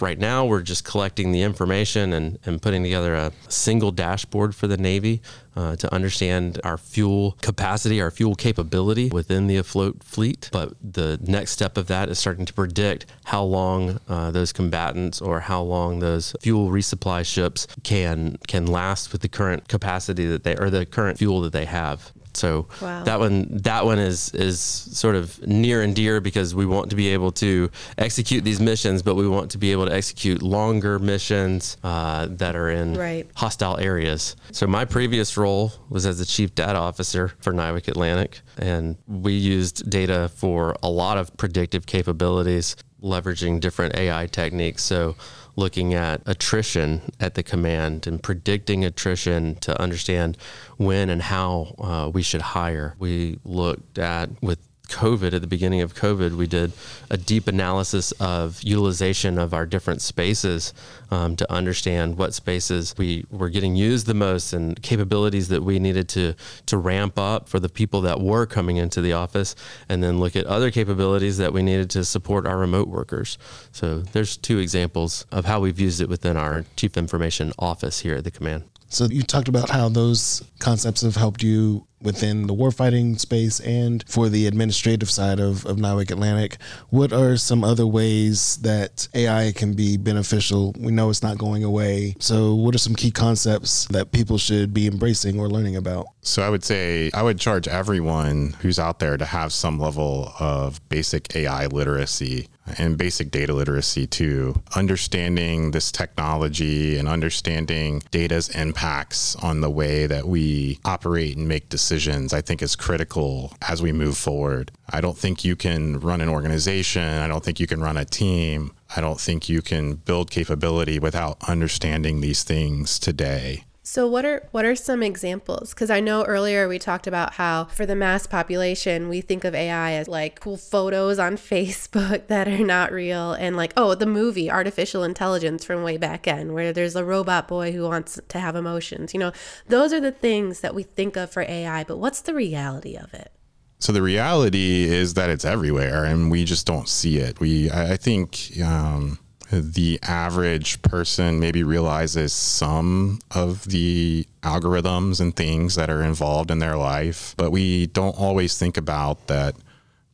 right 0.00 0.18
now 0.18 0.44
we're 0.44 0.60
just 0.60 0.84
collecting 0.84 1.30
the 1.30 1.42
information 1.42 2.12
and, 2.12 2.40
and 2.44 2.60
putting 2.60 2.82
together 2.82 3.14
a 3.14 3.30
single 3.46 3.92
dashboard 3.92 4.52
for 4.52 4.66
the 4.66 4.76
Navy 4.76 5.22
uh, 5.54 5.76
to 5.76 5.94
understand 5.94 6.60
our 6.64 6.76
fuel 6.76 7.38
capacity, 7.40 8.00
our 8.00 8.10
fuel 8.10 8.34
capability 8.34 9.10
within 9.10 9.46
the 9.46 9.56
afloat 9.56 10.02
fleet. 10.02 10.48
But 10.50 10.72
the 10.82 11.20
next 11.22 11.52
step 11.52 11.78
of 11.78 11.86
that 11.86 12.08
is 12.08 12.18
starting 12.18 12.46
to 12.46 12.52
predict 12.52 13.06
how 13.26 13.44
long 13.44 14.00
uh, 14.08 14.32
those 14.32 14.52
combatants 14.52 15.20
or 15.20 15.38
how 15.38 15.62
long 15.62 16.00
those 16.00 16.34
fuel 16.40 16.70
resupply 16.70 17.24
ships 17.24 17.68
can 17.84 18.38
can 18.48 18.66
last 18.66 19.12
with 19.12 19.22
the 19.22 19.28
current 19.28 19.68
capacity 19.68 20.26
that 20.26 20.42
they 20.42 20.56
or 20.56 20.68
the 20.68 20.84
current 20.84 21.16
fuel 21.16 21.40
that 21.42 21.52
they 21.52 21.66
have. 21.66 22.12
So 22.36 22.68
wow. 22.80 23.02
that 23.04 23.18
one 23.18 23.48
that 23.62 23.84
one 23.84 23.98
is 23.98 24.32
is 24.34 24.60
sort 24.60 25.16
of 25.16 25.44
near 25.46 25.82
and 25.82 25.94
dear 25.94 26.20
because 26.20 26.54
we 26.54 26.66
want 26.66 26.90
to 26.90 26.96
be 26.96 27.08
able 27.08 27.32
to 27.32 27.70
execute 27.98 28.44
these 28.44 28.60
missions, 28.60 29.02
but 29.02 29.14
we 29.14 29.28
want 29.28 29.50
to 29.52 29.58
be 29.58 29.72
able 29.72 29.86
to 29.86 29.92
execute 29.92 30.42
longer 30.42 30.98
missions 30.98 31.76
uh, 31.82 32.26
that 32.30 32.54
are 32.54 32.70
in 32.70 32.94
right. 32.94 33.26
hostile 33.34 33.78
areas. 33.78 34.36
So 34.52 34.66
my 34.66 34.84
previous 34.84 35.36
role 35.36 35.72
was 35.88 36.06
as 36.06 36.18
the 36.18 36.24
chief 36.24 36.54
data 36.54 36.78
officer 36.78 37.28
for 37.40 37.52
NIWC 37.52 37.88
Atlantic, 37.88 38.40
and 38.58 38.96
we 39.06 39.32
used 39.32 39.88
data 39.88 40.30
for 40.34 40.76
a 40.82 40.90
lot 40.90 41.18
of 41.18 41.36
predictive 41.36 41.86
capabilities, 41.86 42.76
leveraging 43.06 43.60
different 43.60 43.96
AI 43.96 44.26
techniques. 44.26 44.82
So 44.82 45.16
looking 45.56 45.94
at 45.94 46.20
attrition 46.26 47.00
at 47.18 47.34
the 47.34 47.42
command 47.42 48.06
and 48.06 48.22
predicting 48.22 48.84
attrition 48.84 49.54
to 49.56 49.80
understand 49.80 50.36
when 50.76 51.08
and 51.08 51.22
how 51.22 51.74
uh, 51.78 52.10
we 52.12 52.22
should 52.22 52.42
hire. 52.42 52.94
We 52.98 53.38
looked 53.44 53.98
at 53.98 54.30
with 54.42 54.58
COVID, 54.88 55.32
at 55.32 55.40
the 55.40 55.46
beginning 55.46 55.80
of 55.80 55.94
COVID, 55.94 56.36
we 56.36 56.46
did 56.46 56.72
a 57.10 57.16
deep 57.16 57.48
analysis 57.48 58.12
of 58.12 58.62
utilization 58.62 59.38
of 59.38 59.52
our 59.52 59.66
different 59.66 60.02
spaces 60.02 60.72
um, 61.10 61.36
to 61.36 61.50
understand 61.52 62.18
what 62.18 62.34
spaces 62.34 62.94
we 62.96 63.24
were 63.30 63.48
getting 63.48 63.76
used 63.76 64.06
the 64.06 64.14
most 64.14 64.52
and 64.52 64.80
capabilities 64.82 65.48
that 65.48 65.62
we 65.62 65.78
needed 65.78 66.08
to 66.10 66.34
to 66.66 66.76
ramp 66.76 67.18
up 67.18 67.48
for 67.48 67.60
the 67.60 67.68
people 67.68 68.00
that 68.02 68.20
were 68.20 68.46
coming 68.46 68.76
into 68.76 69.00
the 69.00 69.12
office, 69.12 69.54
and 69.88 70.02
then 70.02 70.18
look 70.18 70.36
at 70.36 70.46
other 70.46 70.70
capabilities 70.70 71.38
that 71.38 71.52
we 71.52 71.62
needed 71.62 71.90
to 71.90 72.04
support 72.04 72.46
our 72.46 72.58
remote 72.58 72.88
workers. 72.88 73.38
So 73.72 74.00
there's 74.00 74.36
two 74.36 74.58
examples 74.58 75.26
of 75.30 75.44
how 75.44 75.60
we've 75.60 75.80
used 75.80 76.00
it 76.00 76.08
within 76.08 76.36
our 76.36 76.64
chief 76.76 76.96
information 76.96 77.52
office 77.58 78.00
here 78.00 78.16
at 78.16 78.24
the 78.24 78.30
command. 78.30 78.64
So 78.88 79.06
you 79.06 79.22
talked 79.22 79.48
about 79.48 79.70
how 79.70 79.88
those 79.88 80.44
concepts 80.58 81.02
have 81.02 81.16
helped 81.16 81.42
you 81.42 81.86
within 82.06 82.46
the 82.46 82.54
warfighting 82.54 83.18
space 83.18 83.60
and 83.60 84.04
for 84.08 84.28
the 84.28 84.46
administrative 84.46 85.10
side 85.10 85.40
of, 85.40 85.66
of 85.66 85.76
NIWC 85.76 86.12
Atlantic. 86.12 86.56
What 86.88 87.12
are 87.12 87.36
some 87.36 87.64
other 87.64 87.86
ways 87.86 88.56
that 88.58 89.08
AI 89.12 89.52
can 89.52 89.74
be 89.74 89.96
beneficial? 89.96 90.72
We 90.78 90.92
know 90.92 91.10
it's 91.10 91.22
not 91.22 91.36
going 91.36 91.64
away. 91.64 92.14
So 92.20 92.54
what 92.54 92.74
are 92.74 92.78
some 92.78 92.94
key 92.94 93.10
concepts 93.10 93.86
that 93.88 94.12
people 94.12 94.38
should 94.38 94.72
be 94.72 94.86
embracing 94.86 95.38
or 95.38 95.48
learning 95.48 95.76
about? 95.76 96.06
So 96.22 96.42
I 96.42 96.48
would 96.48 96.64
say 96.64 97.10
I 97.12 97.22
would 97.22 97.38
charge 97.38 97.68
everyone 97.68 98.56
who's 98.60 98.78
out 98.78 99.00
there 99.00 99.16
to 99.16 99.24
have 99.24 99.52
some 99.52 99.78
level 99.78 100.32
of 100.38 100.80
basic 100.88 101.34
AI 101.34 101.66
literacy 101.66 102.48
and 102.78 102.98
basic 102.98 103.30
data 103.30 103.52
literacy 103.52 104.06
too. 104.06 104.60
Understanding 104.74 105.70
this 105.70 105.92
technology 105.92 106.98
and 106.98 107.08
understanding 107.08 108.02
data's 108.10 108.48
impacts 108.50 109.36
on 109.36 109.60
the 109.60 109.70
way 109.70 110.06
that 110.06 110.26
we 110.26 110.78
operate 110.84 111.36
and 111.36 111.48
make 111.48 111.68
decisions, 111.68 111.95
I 112.34 112.40
think 112.40 112.62
is 112.62 112.76
critical 112.76 113.54
as 113.62 113.80
we 113.80 113.90
move 113.92 114.16
forward. 114.18 114.70
I 114.90 115.00
don't 115.00 115.16
think 115.16 115.44
you 115.44 115.56
can 115.56 115.98
run 116.00 116.20
an 116.20 116.28
organization. 116.28 117.02
I 117.02 117.26
don't 117.26 117.42
think 117.42 117.58
you 117.58 117.66
can 117.66 117.80
run 117.80 117.96
a 117.96 118.04
team. 118.04 118.72
I 118.94 119.00
don't 119.00 119.20
think 119.20 119.48
you 119.48 119.62
can 119.62 119.94
build 119.94 120.30
capability 120.30 120.98
without 120.98 121.38
understanding 121.48 122.20
these 122.20 122.44
things 122.44 122.98
today. 122.98 123.64
So 123.88 124.08
what 124.08 124.24
are 124.24 124.48
what 124.50 124.64
are 124.64 124.74
some 124.74 125.00
examples? 125.00 125.72
Because 125.72 125.90
I 125.90 126.00
know 126.00 126.24
earlier 126.24 126.66
we 126.66 126.76
talked 126.76 127.06
about 127.06 127.34
how 127.34 127.66
for 127.66 127.86
the 127.86 127.94
mass 127.94 128.26
population 128.26 129.08
we 129.08 129.20
think 129.20 129.44
of 129.44 129.54
AI 129.54 129.92
as 129.92 130.08
like 130.08 130.40
cool 130.40 130.56
photos 130.56 131.20
on 131.20 131.36
Facebook 131.36 132.26
that 132.26 132.48
are 132.48 132.64
not 132.64 132.90
real, 132.90 133.32
and 133.34 133.56
like 133.56 133.72
oh 133.76 133.94
the 133.94 134.04
movie 134.04 134.50
Artificial 134.50 135.04
Intelligence 135.04 135.64
from 135.64 135.84
way 135.84 135.98
back 135.98 136.24
then 136.24 136.52
where 136.52 136.72
there's 136.72 136.96
a 136.96 137.04
robot 137.04 137.46
boy 137.46 137.70
who 137.70 137.84
wants 137.84 138.18
to 138.26 138.40
have 138.40 138.56
emotions. 138.56 139.14
You 139.14 139.20
know, 139.20 139.32
those 139.68 139.92
are 139.92 140.00
the 140.00 140.10
things 140.10 140.62
that 140.62 140.74
we 140.74 140.82
think 140.82 141.16
of 141.16 141.30
for 141.30 141.42
AI. 141.42 141.84
But 141.84 141.98
what's 141.98 142.22
the 142.22 142.34
reality 142.34 142.96
of 142.96 143.14
it? 143.14 143.30
So 143.78 143.92
the 143.92 144.02
reality 144.02 144.82
is 144.82 145.14
that 145.14 145.30
it's 145.30 145.44
everywhere, 145.44 146.04
and 146.04 146.28
we 146.28 146.44
just 146.44 146.66
don't 146.66 146.88
see 146.88 147.18
it. 147.18 147.38
We 147.38 147.70
I 147.70 147.92
I 147.92 147.96
think. 147.96 148.50
Um, 148.60 149.20
the 149.50 149.98
average 150.02 150.82
person 150.82 151.38
maybe 151.38 151.62
realizes 151.62 152.32
some 152.32 153.20
of 153.30 153.64
the 153.64 154.26
algorithms 154.42 155.20
and 155.20 155.34
things 155.34 155.74
that 155.76 155.88
are 155.90 156.02
involved 156.02 156.50
in 156.50 156.58
their 156.58 156.76
life, 156.76 157.34
but 157.36 157.50
we 157.50 157.86
don't 157.86 158.18
always 158.18 158.58
think 158.58 158.76
about 158.76 159.28
that 159.28 159.54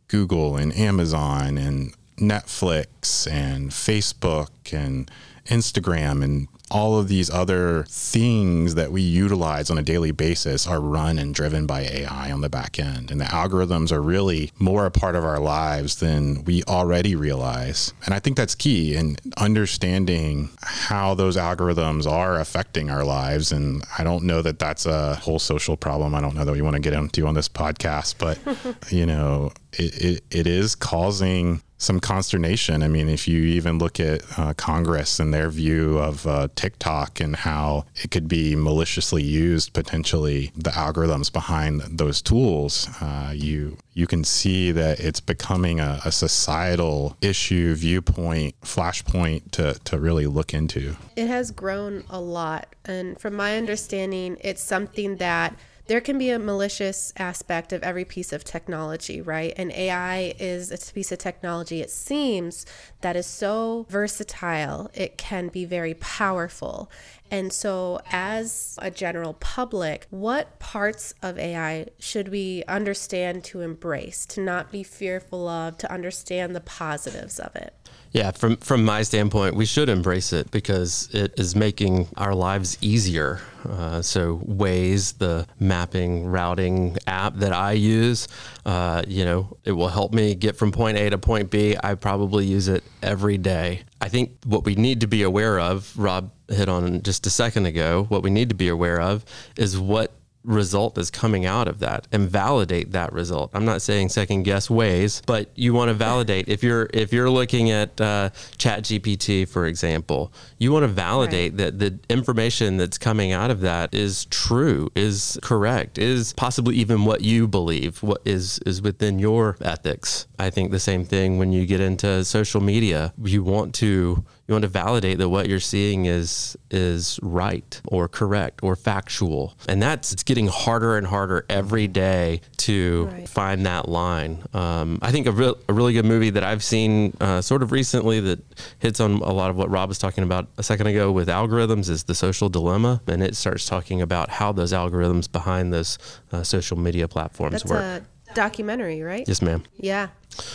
Google 0.09 0.57
and 0.57 0.77
Amazon 0.77 1.57
and 1.57 1.95
Netflix 2.19 3.31
and 3.31 3.71
Facebook 3.71 4.51
and 4.73 5.11
Instagram 5.47 6.23
and 6.23 6.49
all 6.73 6.99
of 6.99 7.07
these 7.09 7.29
other 7.29 7.85
things 7.89 8.75
that 8.77 8.91
we 8.91 9.03
utilize 9.03 9.71
on 9.71 9.77
a 9.77 9.83
daily 9.83 10.11
basis 10.11 10.67
are 10.67 10.81
run 10.81 11.19
and 11.19 11.35
driven 11.35 11.67
by 11.67 11.83
AI 11.83 12.33
on 12.33 12.41
the 12.41 12.49
back 12.49 12.79
end. 12.79 13.11
And 13.11 13.21
the 13.21 13.27
algorithms 13.27 13.93
are 13.93 14.01
really 14.01 14.51
more 14.59 14.87
a 14.87 14.91
part 14.91 15.15
of 15.15 15.23
our 15.23 15.39
lives 15.39 15.97
than 15.97 16.45
we 16.45 16.63
already 16.65 17.15
realize. 17.15 17.93
And 18.07 18.15
I 18.15 18.21
think 18.21 18.39
that's 18.39 18.55
key 18.55 18.97
in 18.97 19.17
understanding 19.37 20.49
how 20.63 21.15
those 21.15 21.37
algorithms 21.37 22.11
are 22.11 22.41
affecting 22.41 22.89
our 22.91 23.05
lives. 23.05 23.53
And 23.53 23.85
I 23.99 24.03
don't 24.03 24.25
know 24.25 24.41
that 24.41 24.59
that's 24.59 24.87
a 24.87 25.17
whole 25.17 25.39
social 25.39 25.77
problem. 25.77 26.15
I 26.15 26.23
don't 26.23 26.35
know 26.35 26.47
that 26.47 26.53
we 26.53 26.63
want 26.63 26.77
to 26.77 26.83
get 26.83 26.95
into 26.95 27.27
on 27.27 27.35
this 27.35 27.51
podcast, 27.51 28.15
but, 28.17 28.39
you 28.91 29.05
know, 29.05 29.53
it, 29.75 30.03
it, 30.03 30.25
it 30.31 30.47
is 30.47 30.75
causing 30.75 31.61
some 31.83 31.99
consternation. 31.99 32.83
I 32.83 32.89
mean, 32.89 33.09
if 33.09 33.27
you 33.27 33.43
even 33.43 33.79
look 33.79 33.99
at 33.99 34.23
uh, 34.39 34.55
Congress 34.55 35.19
and 35.19 35.35
their 35.35 35.51
view 35.51 35.99
of 35.99 36.27
uh, 36.27 36.49
TikTok 36.55 37.21
and 37.21 37.35
how 37.35 37.87
it 37.97 38.11
could 38.11 38.29
be 38.29 38.55
maliciously 38.55 39.23
used 39.23 39.73
potentially, 39.73 40.53
the 40.55 40.71
algorithms 40.71 41.33
behind 41.33 41.81
those 41.81 42.23
tools, 42.23 42.89
uh, 43.01 43.33
you 43.35 43.77
you 43.95 44.07
can 44.07 44.25
see 44.25 44.71
that 44.71 45.01
it's 45.01 45.21
becoming 45.21 45.81
a, 45.81 46.01
a 46.05 46.13
societal 46.13 47.17
issue, 47.21 47.75
viewpoint, 47.75 48.59
flashpoint 48.61 49.51
to 49.51 49.75
to 49.85 49.99
really 49.99 50.27
look 50.27 50.55
into. 50.55 50.97
It 51.17 51.27
has 51.27 51.51
grown 51.51 52.05
a 52.09 52.21
lot, 52.21 52.75
and 52.85 53.19
from 53.21 53.35
my 53.35 53.57
understanding, 53.57 54.37
it's 54.41 54.63
something 54.63 55.17
that 55.17 55.57
there 55.87 56.01
can 56.01 56.19
be 56.19 56.31
a 56.31 56.39
malicious 56.39 57.13
aspect 57.17 57.73
of 57.73 57.83
every 57.83 58.05
piece 58.05 58.33
of 58.33 58.45
technology, 58.45 59.21
right? 59.21 59.53
And 59.57 59.73
AI 59.73 60.35
is 60.39 60.71
a 60.71 60.93
piece 60.93 61.11
of 61.13 61.19
technology, 61.19 61.81
it 61.81 61.91
seems, 61.91 62.65
that 63.01 63.17
is 63.17 63.27
so 63.27 63.87
versatile, 63.89 64.91
it 64.95 65.19
can 65.19 65.49
be 65.49 65.65
very 65.65 65.95
powerful. 65.95 66.91
And 67.31 67.53
so, 67.53 68.01
as 68.11 68.79
a 68.83 68.91
general 68.91 69.35
public, 69.35 70.07
what 70.11 70.59
parts 70.59 71.15
of 71.23 71.39
AI 71.39 71.87
should 71.99 72.29
we 72.29 72.63
understand 72.69 73.43
to 73.45 73.63
embrace, 73.63 74.27
to 74.27 74.41
not 74.41 74.71
be 74.71 74.83
fearful 74.83 75.49
of, 75.49 75.79
to 75.79 75.91
understand 75.93 76.55
the 76.55 76.61
positives 76.61 77.41
of 77.41 77.57
it? 77.57 77.75
Yeah, 78.13 78.31
from 78.33 78.57
from 78.57 78.85
my 78.85 79.03
standpoint, 79.03 79.57
we 79.57 79.65
should 79.65 79.89
embrace 79.89 80.35
it 80.35 80.51
because 80.51 81.09
it 81.15 81.33
is 81.39 81.57
making 81.57 82.09
our 82.19 82.35
lives 82.35 82.77
easier. 82.83 83.41
Uh, 83.67 84.03
so 84.03 84.39
Waze, 84.47 85.17
the 85.17 85.47
mapping 85.59 86.27
routing 86.27 86.99
app 87.07 87.37
that 87.37 87.55
I 87.55 87.73
use, 87.73 88.29
uh, 88.67 89.03
you 89.09 89.25
know, 89.25 89.57
it 89.65 89.73
will 89.73 89.89
help 89.89 90.13
me 90.13 90.35
get 90.35 90.57
from 90.57 90.73
point 90.73 90.99
A 90.99 91.09
to 91.09 91.17
point 91.17 91.51
B. 91.51 91.75
I 91.83 91.95
probably 91.95 92.45
use 92.45 92.69
it 92.69 92.85
every 93.03 93.39
day. 93.39 93.83
I 94.01 94.11
think 94.11 94.33
what 94.45 94.65
we 94.65 94.75
need 94.75 95.01
to 95.01 95.07
be 95.07 95.23
aware 95.23 95.59
of, 95.59 95.97
Rob 95.97 96.33
hit 96.49 96.69
on 96.69 97.03
just 97.03 97.27
a 97.27 97.31
second 97.31 97.65
ago, 97.65 98.05
what 98.11 98.23
we 98.23 98.29
need 98.29 98.51
to 98.51 98.55
be 98.55 98.69
aware 98.69 99.01
of 99.01 99.25
is 99.57 99.79
what 99.79 100.13
result 100.45 100.99
is 100.99 101.11
coming 101.11 101.47
out 101.47 101.69
of 101.69 101.79
that 101.81 102.09
and 102.13 102.29
validate 102.29 102.93
that 102.93 103.13
result. 103.13 103.51
I'm 103.55 103.65
not 103.65 103.83
saying 103.83 104.09
second 104.09 104.43
guess 104.43 104.69
Waze, 104.69 105.23
but 105.27 105.51
you 105.55 105.75
want 105.75 105.89
to 105.89 105.95
validate 105.95 106.49
if 106.49 106.63
you're 106.63 106.89
if 106.93 107.13
you're 107.13 107.31
looking 107.31 107.71
at 107.71 108.01
uh, 108.01 108.31
Chat 108.59 108.85
GPT, 108.85 109.49
for 109.49 109.67
example, 109.67 110.33
you 110.59 110.73
want 110.73 110.85
to 110.85 110.89
validate 110.89 111.53
right. 111.53 111.59
that 111.59 111.79
the 111.79 111.99
information 112.09 112.77
that's 112.77 112.99
coming 112.99 113.33
out 113.33 113.51
of 113.51 113.61
that 113.61 113.95
is 113.95 114.25
true, 114.27 114.91
is 114.95 115.39
correct, 115.43 115.99
is 115.99 116.33
possibly 116.33 116.77
even 116.77 117.05
what 117.05 117.23
you 117.23 117.47
believe, 117.47 118.03
what 118.03 118.23
is 118.25 118.59
is 118.61 118.83
within 118.83 119.19
your 119.19 119.57
ethics. 119.61 120.27
I 120.39 120.51
think 120.51 120.71
the 120.71 120.81
same 120.81 121.05
thing 121.05 121.39
when 121.39 121.53
you 121.53 121.67
get 121.67 121.81
into 121.81 122.25
social 122.25 122.61
media. 122.61 123.13
You 123.23 123.43
want 123.43 123.75
to 123.77 124.25
you 124.53 124.55
want 124.55 124.65
to 124.65 124.69
validate 124.69 125.19
that 125.19 125.31
what 125.31 125.49
you're 125.49 125.61
seeing 125.61 126.05
is 126.05 126.57
is 126.71 127.19
right 127.23 127.81
or 127.87 128.07
correct 128.07 128.61
or 128.63 128.77
factual. 128.77 129.57
And 129.67 129.83
that's 129.83 130.13
it's 130.13 130.23
getting 130.23 130.47
harder 130.47 130.97
and 130.99 131.07
harder 131.07 131.47
every 131.49 131.89
day 131.89 132.43
to 132.59 133.09
right. 133.11 133.29
find 133.29 133.65
that 133.67 133.89
line. 133.89 134.43
Um, 134.53 134.99
i 135.01 135.11
think 135.11 135.27
a, 135.27 135.33
real, 135.33 135.57
a 135.69 135.73
really 135.73 135.93
good 135.93 136.05
movie 136.05 136.31
that 136.31 136.45
i've 136.45 136.63
seen 136.63 137.17
uh, 137.21 137.41
sort 137.41 137.63
of 137.63 137.73
recently 137.73 138.21
that 138.21 138.41
hits 138.79 139.01
on 139.01 139.15
a 139.15 139.33
lot 139.33 139.51
of 139.51 139.57
what 139.57 139.71
rob 139.71 139.89
was 139.89 139.99
talking 139.99 140.25
about 140.25 140.49
a 140.59 140.63
second 140.63 140.87
ago 140.87 141.11
with 141.11 141.29
algorithms 141.29 141.89
is 141.89 142.05
the 142.05 142.15
social 142.15 142.49
dilemma. 142.49 143.01
And 143.07 143.23
it 143.23 143.37
starts 143.37 143.67
talking 143.67 144.03
about 144.03 144.31
how 144.31 144.53
those 144.53 144.73
algorithms 144.73 145.31
behind 145.31 145.73
those 145.73 145.99
uh, 146.33 146.43
social 146.43 146.79
media 146.79 147.09
platforms 147.09 147.63
that's 147.63 147.65
work. 147.65 147.81
a 147.81 148.35
documentary 148.35 149.03
right? 149.03 149.27
Yes 149.27 149.41
ma'am. 149.41 149.63
Yeah 149.77 150.09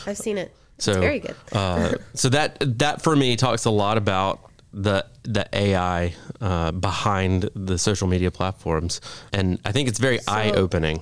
i've 0.06 0.18
seen 0.18 0.38
it 0.38 0.56
so 0.78 0.92
it's 0.92 1.00
very 1.00 1.20
good. 1.20 1.36
uh, 1.52 1.94
so 2.14 2.30
that 2.30 2.58
that 2.80 3.02
for 3.02 3.16
me 3.16 3.36
talks 3.36 3.66
a 3.66 3.72
lot 3.72 3.98
about 3.98 4.52
the 4.74 5.06
the 5.24 5.48
AI 5.54 6.14
uh, 6.40 6.72
behind 6.72 7.50
the 7.56 7.78
social 7.78 8.08
media 8.08 8.32
platforms, 8.32 9.02
and 9.34 9.60
I 9.66 9.72
think 9.72 9.90
it's 9.90 10.00
very 10.00 10.20
so, 10.20 10.32
eye 10.32 10.52
opening. 10.52 11.02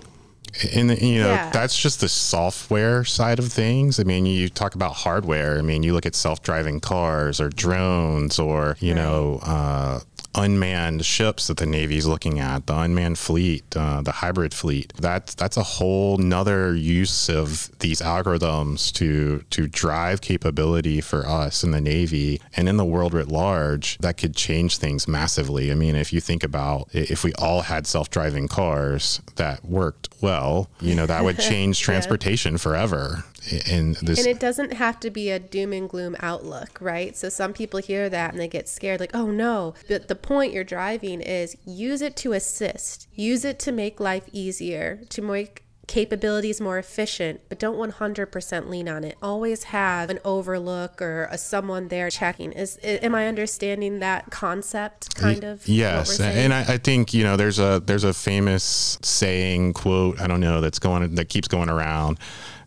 And 0.74 0.90
you 1.02 1.20
know 1.20 1.32
yeah. 1.32 1.50
that's 1.50 1.78
just 1.78 2.00
the 2.00 2.08
software 2.08 3.04
side 3.04 3.40
of 3.40 3.52
things. 3.52 4.00
I 4.00 4.04
mean, 4.04 4.26
you 4.26 4.48
talk 4.48 4.76
about 4.76 4.94
hardware. 4.94 5.58
I 5.58 5.62
mean, 5.62 5.84
you 5.84 5.94
look 5.94 6.06
at 6.06 6.16
self 6.16 6.42
driving 6.42 6.80
cars 6.80 7.42
or 7.42 7.50
drones 7.50 8.40
or 8.40 8.78
you 8.80 8.94
right. 8.94 9.02
know. 9.02 9.40
Uh, 9.44 10.00
unmanned 10.36 11.06
ships 11.06 11.48
that 11.48 11.58
the 11.58 11.66
Navy's 11.66 12.06
looking 12.06 12.40
at, 12.40 12.68
the 12.68 12.78
unmanned 12.78 13.18
fleet, 13.18 13.64
uh, 13.76 14.02
the 14.02 14.12
hybrid 14.12 14.54
fleet. 14.54 14.94
That's 15.00 15.34
that's 15.36 15.58
a 15.58 15.64
whole 15.64 16.18
nother 16.18 16.76
use 16.76 17.30
of 17.30 17.72
these 17.80 18.02
algorithms 18.02 18.92
to 18.94 19.44
to 19.50 19.68
drive 19.68 20.22
capability 20.22 21.02
for 21.02 21.26
us 21.26 21.64
in 21.64 21.72
the 21.72 21.82
Navy 21.82 22.42
and 22.56 22.70
in 22.70 22.78
the 22.78 22.86
world 22.86 23.14
writ 23.14 23.30
large. 23.30 23.98
That 24.00 24.18
could 24.18 24.36
change 24.36 24.78
things 24.78 25.08
massively. 25.08 25.72
I 25.72 25.76
mean, 25.76 25.96
if 25.96 26.12
you 26.14 26.20
think 26.20 26.44
about 26.44 26.90
if 26.94 27.24
we 27.24 27.34
all 27.34 27.62
had 27.62 27.88
self-driving 27.88 28.48
cars 28.48 29.22
that 29.36 29.66
worked 29.66 30.10
well, 30.22 30.70
you 30.82 30.96
know, 30.96 31.06
that 31.06 31.24
would 31.24 31.40
change 31.52 31.80
transportation 31.80 32.58
forever. 32.58 33.24
And 33.68 33.96
this 33.98 34.20
And 34.20 34.28
it 34.28 34.40
doesn't 34.40 34.74
have 34.74 35.00
to 35.02 35.10
be 35.10 35.30
a 35.30 35.40
doom 35.40 35.74
and 35.74 35.90
gloom 35.90 36.16
outlook, 36.20 36.78
right? 36.82 37.16
So 37.16 37.30
some 37.30 37.54
people 37.54 37.80
hear 37.80 38.10
that 38.10 38.32
and 38.32 38.40
they 38.40 38.48
get 38.48 38.68
scared, 38.68 39.00
like, 39.00 39.16
oh 39.16 39.28
no. 39.28 39.74
But 39.88 40.08
the 40.08 40.16
point 40.16 40.54
you're 40.54 40.64
driving 40.64 41.22
is 41.22 41.56
use 41.66 42.02
it 42.02 42.16
to 42.18 42.34
assist, 42.34 43.08
use 43.14 43.46
it 43.46 43.60
to 43.60 43.72
make 43.72 44.00
life 44.00 44.28
easier, 44.32 45.02
to 45.10 45.22
make 45.22 45.62
capabilities 45.88 46.60
more 46.60 46.80
efficient, 46.80 47.42
but 47.48 47.60
don't 47.60 47.78
100% 47.78 48.70
lean 48.70 48.90
on 48.90 49.04
it. 49.04 49.16
Always 49.22 49.66
have 49.66 50.10
an 50.10 50.18
overlook 50.26 51.00
or 51.00 51.26
a 51.32 51.38
someone 51.38 51.90
there 51.90 52.10
checking. 52.10 52.52
Is 52.54 52.80
i- 52.84 53.00
am 53.04 53.14
I 53.14 53.28
understanding 53.28 54.00
that 54.00 54.32
concept 54.32 55.14
kind 55.16 55.44
of? 55.44 55.68
Yes, 55.68 56.20
and 56.20 56.54
I, 56.56 56.62
I 56.74 56.78
think 56.80 57.14
you 57.14 57.24
know 57.24 57.38
there's 57.38 57.60
a 57.60 57.84
there's 57.86 58.04
a 58.04 58.16
famous 58.16 58.98
saying 59.04 59.74
quote 59.74 60.20
I 60.20 60.26
don't 60.26 60.40
know 60.40 60.60
that's 60.60 60.80
going 60.80 61.14
that 61.16 61.30
keeps 61.30 61.48
going 61.48 61.70
around, 61.70 62.18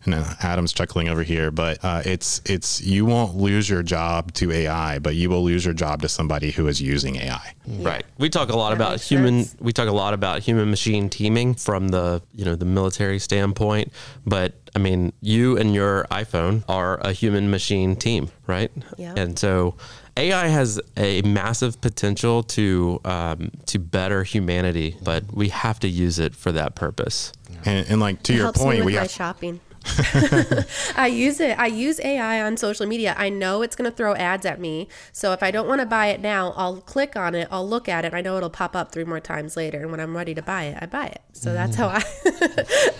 and 0.05 0.13
uh, 0.13 0.23
Adam's 0.41 0.73
chuckling 0.73 1.09
over 1.09 1.23
here, 1.23 1.51
but 1.51 1.83
uh, 1.83 2.01
it's 2.05 2.41
it's 2.45 2.81
you 2.81 3.05
won't 3.05 3.35
lose 3.35 3.69
your 3.69 3.83
job 3.83 4.33
to 4.33 4.51
AI, 4.51 4.99
but 4.99 5.15
you 5.15 5.29
will 5.29 5.43
lose 5.43 5.65
your 5.65 5.73
job 5.73 6.01
to 6.01 6.09
somebody 6.09 6.51
who 6.51 6.67
is 6.67 6.81
using 6.81 7.17
AI. 7.17 7.53
Right. 7.67 8.05
We 8.17 8.29
talk 8.29 8.49
a 8.49 8.55
lot 8.55 8.69
That 8.69 8.75
about 8.75 9.01
human. 9.01 9.43
sense. 9.43 9.61
We 9.61 9.73
talk 9.73 9.87
a 9.87 9.91
lot 9.93 10.13
about 10.13 10.39
human 10.41 10.69
machine 10.69 11.09
teaming 11.09 11.53
from 11.55 11.89
the 11.89 12.21
you 12.33 12.45
know 12.45 12.55
the 12.55 12.65
military 12.65 13.19
standpoint. 13.19 13.91
But 14.25 14.53
I 14.75 14.79
mean, 14.79 15.13
you 15.21 15.57
and 15.57 15.73
your 15.73 16.05
iPhone 16.11 16.63
are 16.69 16.97
a 17.01 17.11
human 17.11 17.49
machine 17.49 17.95
team, 17.95 18.29
right? 18.47 18.71
Yeah. 18.97 19.13
And 19.17 19.37
so 19.37 19.75
AI 20.17 20.47
has 20.47 20.79
a 20.97 21.21
massive 21.23 21.81
potential 21.81 22.43
to 22.43 23.01
um, 23.05 23.51
to 23.67 23.79
better 23.79 24.23
humanity, 24.23 24.95
but 25.03 25.23
we 25.33 25.49
have 25.49 25.79
to 25.81 25.87
use 25.89 26.19
it 26.19 26.35
for 26.35 26.51
that 26.53 26.75
purpose. 26.75 27.31
And, 27.65 27.85
and 27.89 27.99
like 27.99 28.23
to 28.23 28.33
It 28.33 28.37
your 28.37 28.53
point, 28.53 28.77
with 28.79 28.85
we 28.85 28.93
my 28.93 29.01
have 29.01 29.11
shopping. 29.11 29.59
I 30.95 31.07
use 31.07 31.39
it. 31.39 31.57
I 31.57 31.67
use 31.67 31.99
AI 32.01 32.41
on 32.41 32.57
social 32.57 32.85
media. 32.85 33.15
I 33.17 33.29
know 33.29 33.61
it's 33.61 33.75
going 33.75 33.89
to 33.89 33.95
throw 33.95 34.15
ads 34.15 34.45
at 34.45 34.59
me. 34.59 34.87
So 35.11 35.33
if 35.33 35.43
I 35.43 35.51
don't 35.51 35.67
want 35.67 35.81
to 35.81 35.85
buy 35.87 36.07
it 36.07 36.21
now, 36.21 36.53
I'll 36.55 36.81
click 36.81 37.15
on 37.15 37.35
it. 37.35 37.47
I'll 37.51 37.67
look 37.67 37.89
at 37.89 38.05
it. 38.05 38.13
I 38.13 38.21
know 38.21 38.37
it'll 38.37 38.49
pop 38.49 38.75
up 38.75 38.91
three 38.91 39.03
more 39.03 39.19
times 39.19 39.55
later. 39.57 39.81
And 39.81 39.91
when 39.91 39.99
I'm 39.99 40.15
ready 40.15 40.33
to 40.35 40.41
buy 40.41 40.65
it, 40.65 40.77
I 40.81 40.85
buy 40.85 41.07
it. 41.07 41.21
So 41.33 41.51
mm. 41.51 41.53
that's 41.53 41.75
how 41.75 41.87
I. 41.87 42.03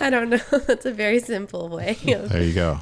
I 0.00 0.10
don't 0.10 0.30
know. 0.30 0.36
That's 0.66 0.86
a 0.86 0.92
very 0.92 1.18
simple 1.18 1.68
way. 1.68 1.98
Of, 2.14 2.30
there 2.30 2.42
you 2.42 2.54
go. 2.54 2.78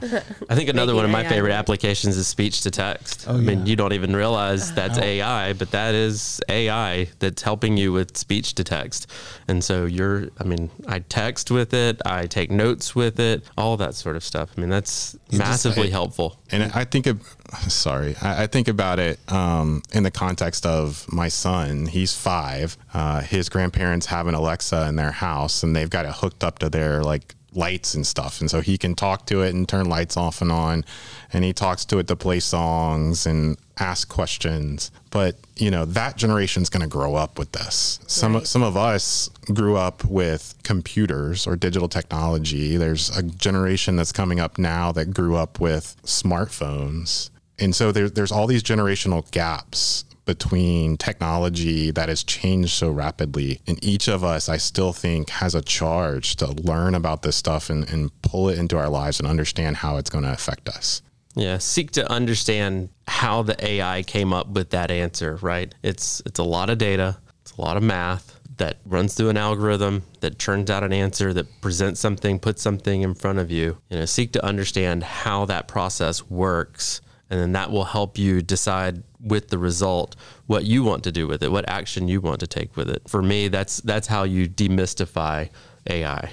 I 0.49 0.55
think 0.55 0.69
another 0.69 0.95
one 0.95 1.05
of 1.05 1.11
my 1.11 1.23
AI 1.23 1.29
favorite 1.29 1.51
work. 1.51 1.59
applications 1.59 2.17
is 2.17 2.27
speech 2.27 2.63
to 2.63 2.71
text. 2.71 3.27
Oh, 3.29 3.35
I 3.35 3.39
mean, 3.39 3.61
yeah. 3.61 3.65
you 3.67 3.77
don't 3.77 3.93
even 3.93 4.15
realize 4.15 4.65
uh-huh. 4.65 4.75
that's 4.75 4.99
AI, 4.99 5.53
but 5.55 5.71
that 5.73 5.95
is 5.95 6.41
AI 6.49 7.09
that's 7.19 7.43
helping 7.43 7.77
you 7.77 7.93
with 7.93 8.17
speech 8.17 8.55
to 8.55 8.65
text. 8.65 9.11
And 9.49 9.65
so 9.65 9.85
you're, 9.85 10.29
I 10.39 10.45
mean, 10.45 10.71
I 10.87 11.01
text 11.01 11.51
with 11.51 11.75
it, 11.75 12.01
I 12.05 12.27
take 12.27 12.51
notes 12.51 12.95
with 12.95 13.19
it, 13.19 13.45
all 13.57 13.77
that 13.79 13.95
sort 13.99 14.17
of 14.17 14.25
stuff. 14.25 14.51
I 14.57 14.61
mean, 14.61 14.71
that's 14.71 15.17
massively 15.33 15.89
it- 15.89 15.93
helpful. 15.93 16.39
And 16.51 16.73
I 16.73 16.85
think, 16.85 17.07
of, 17.07 17.21
sorry, 17.69 18.17
I, 18.23 18.45
I 18.45 18.47
think 18.47 18.69
about 18.69 18.99
it 18.99 19.19
um, 19.31 19.83
in 19.93 20.03
the 20.03 20.11
context 20.11 20.65
of 20.65 21.05
my 21.13 21.29
son. 21.29 21.87
He's 21.87 22.15
five. 22.15 22.77
Uh, 22.95 23.21
his 23.21 23.49
grandparents 23.49 24.07
have 24.07 24.27
an 24.27 24.35
Alexa 24.35 24.87
in 24.89 24.97
their 24.97 25.13
house, 25.13 25.63
and 25.63 25.75
they've 25.77 25.91
got 25.91 26.07
it 26.07 26.13
hooked 26.13 26.43
up 26.43 26.59
to 26.61 26.71
their 26.71 27.03
like 27.03 27.35
lights 27.55 27.95
and 27.95 28.07
stuff. 28.07 28.41
And 28.41 28.51
so 28.51 28.61
he 28.61 28.77
can 28.79 28.95
talk 28.95 29.27
to 29.27 29.43
it 29.43 29.55
and 29.55 29.69
turn 29.69 29.89
lights 29.89 30.17
off 30.17 30.43
and 30.43 30.53
on, 30.53 30.85
and 31.33 31.45
he 31.45 31.53
talks 31.53 31.85
to 31.87 31.99
it 31.99 32.07
to 32.09 32.17
play 32.17 32.41
songs 32.41 33.27
and 33.27 33.57
ask 33.79 34.09
questions. 34.09 34.91
But 35.11 35.37
you 35.57 35.71
know 35.71 35.85
that 35.85 36.17
generation's 36.17 36.69
going 36.69 36.83
to 36.83 36.89
grow 36.89 37.15
up 37.15 37.39
with 37.39 37.53
this. 37.53 38.01
Some 38.07 38.35
Right. 38.35 38.47
some 38.47 38.63
of 38.63 38.77
us 38.77 39.31
grew 39.53 39.77
up 39.77 40.05
with 40.05 40.55
computers 40.63 41.47
or 41.47 41.57
digital 41.57 41.89
technology. 41.89 42.77
There's 42.77 43.17
a 43.17 43.23
generation 43.23 43.97
that's 43.97 44.13
coming 44.13 44.41
up 44.41 44.59
now 44.59 44.93
that 44.93 45.15
grew 45.15 45.37
up 45.37 45.61
with 45.61 45.97
smartphones. 46.05 47.31
And 47.59 47.75
so 47.75 47.91
there, 47.91 48.09
there's 48.09 48.31
all 48.31 48.47
these 48.47 48.63
generational 48.63 49.29
gaps 49.33 50.05
between 50.29 50.99
technology 50.99 51.91
that 51.91 52.11
has 52.11 52.23
changed 52.23 52.73
so 52.73 52.91
rapidly. 52.91 53.63
And 53.67 53.83
each 53.83 54.09
of 54.09 54.23
us, 54.23 54.47
I 54.51 54.59
still 54.59 54.93
think, 54.93 55.31
has 55.31 55.55
a 55.55 55.63
charge 55.63 56.37
to 56.37 56.49
learn 56.49 56.95
about 56.95 57.23
this 57.23 57.35
stuff 57.35 57.71
and, 57.71 57.89
and 57.89 58.11
pull 58.21 58.51
it 58.51 58.59
into 58.59 58.77
our 58.77 58.91
lives 58.91 59.19
and 59.19 59.27
understand 59.27 59.79
how 59.79 59.97
it's 59.97 60.11
going 60.11 60.25
to 60.25 60.33
affect 60.33 60.69
us. 60.69 61.01
Yeah, 61.35 61.57
seek 61.57 61.93
to 61.93 62.13
understand 62.13 62.91
how 63.07 63.41
the 63.43 63.57
AI 63.67 64.03
came 64.03 64.35
up 64.35 64.49
with 64.49 64.69
that 64.71 64.91
answer, 64.91 65.37
right? 65.37 65.75
It's 65.83 66.21
it's 66.27 66.39
a 66.39 66.45
lot 66.45 66.69
of 66.69 66.77
data, 66.77 67.17
it's 67.41 67.53
a 67.53 67.63
lot 67.63 67.79
of 67.79 67.83
math 67.83 68.39
that 68.59 68.77
runs 68.85 69.15
through 69.15 69.31
an 69.31 69.39
algorithm 69.39 70.03
that 70.21 70.39
turns 70.39 70.69
out 70.69 70.85
an 70.85 70.93
answer 70.93 71.33
that 71.33 71.47
presents 71.63 72.01
something, 72.01 72.39
puts 72.39 72.61
something 72.61 73.01
in 73.01 73.15
front 73.15 73.39
of 73.39 73.51
you. 73.51 73.79
You 73.89 74.01
know, 74.01 74.05
seek 74.05 74.33
to 74.33 74.45
understand 74.45 75.05
how 75.05 75.47
that 75.47 75.69
process 75.69 76.29
works, 76.29 77.01
and 77.31 77.41
then 77.41 77.53
that 77.53 77.71
will 77.71 77.85
help 77.85 78.19
you 78.19 78.43
decide 78.43 79.03
with 79.21 79.49
the 79.49 79.59
result 79.59 80.17
what 80.47 80.65
you 80.65 80.83
want 80.83 81.05
to 81.05 81.13
do 81.13 81.27
with 81.27 81.43
it, 81.43 81.51
what 81.51 81.69
action 81.69 82.09
you 82.09 82.21
want 82.21 82.41
to 82.41 82.47
take 82.47 82.77
with 82.77 82.89
it. 82.89 83.03
For 83.09 83.23
me, 83.23 83.49
that's 83.49 83.79
that's 83.79 84.07
how 84.07 84.25
you 84.25 84.49
demystify 84.49 85.51
AI. 85.89 86.31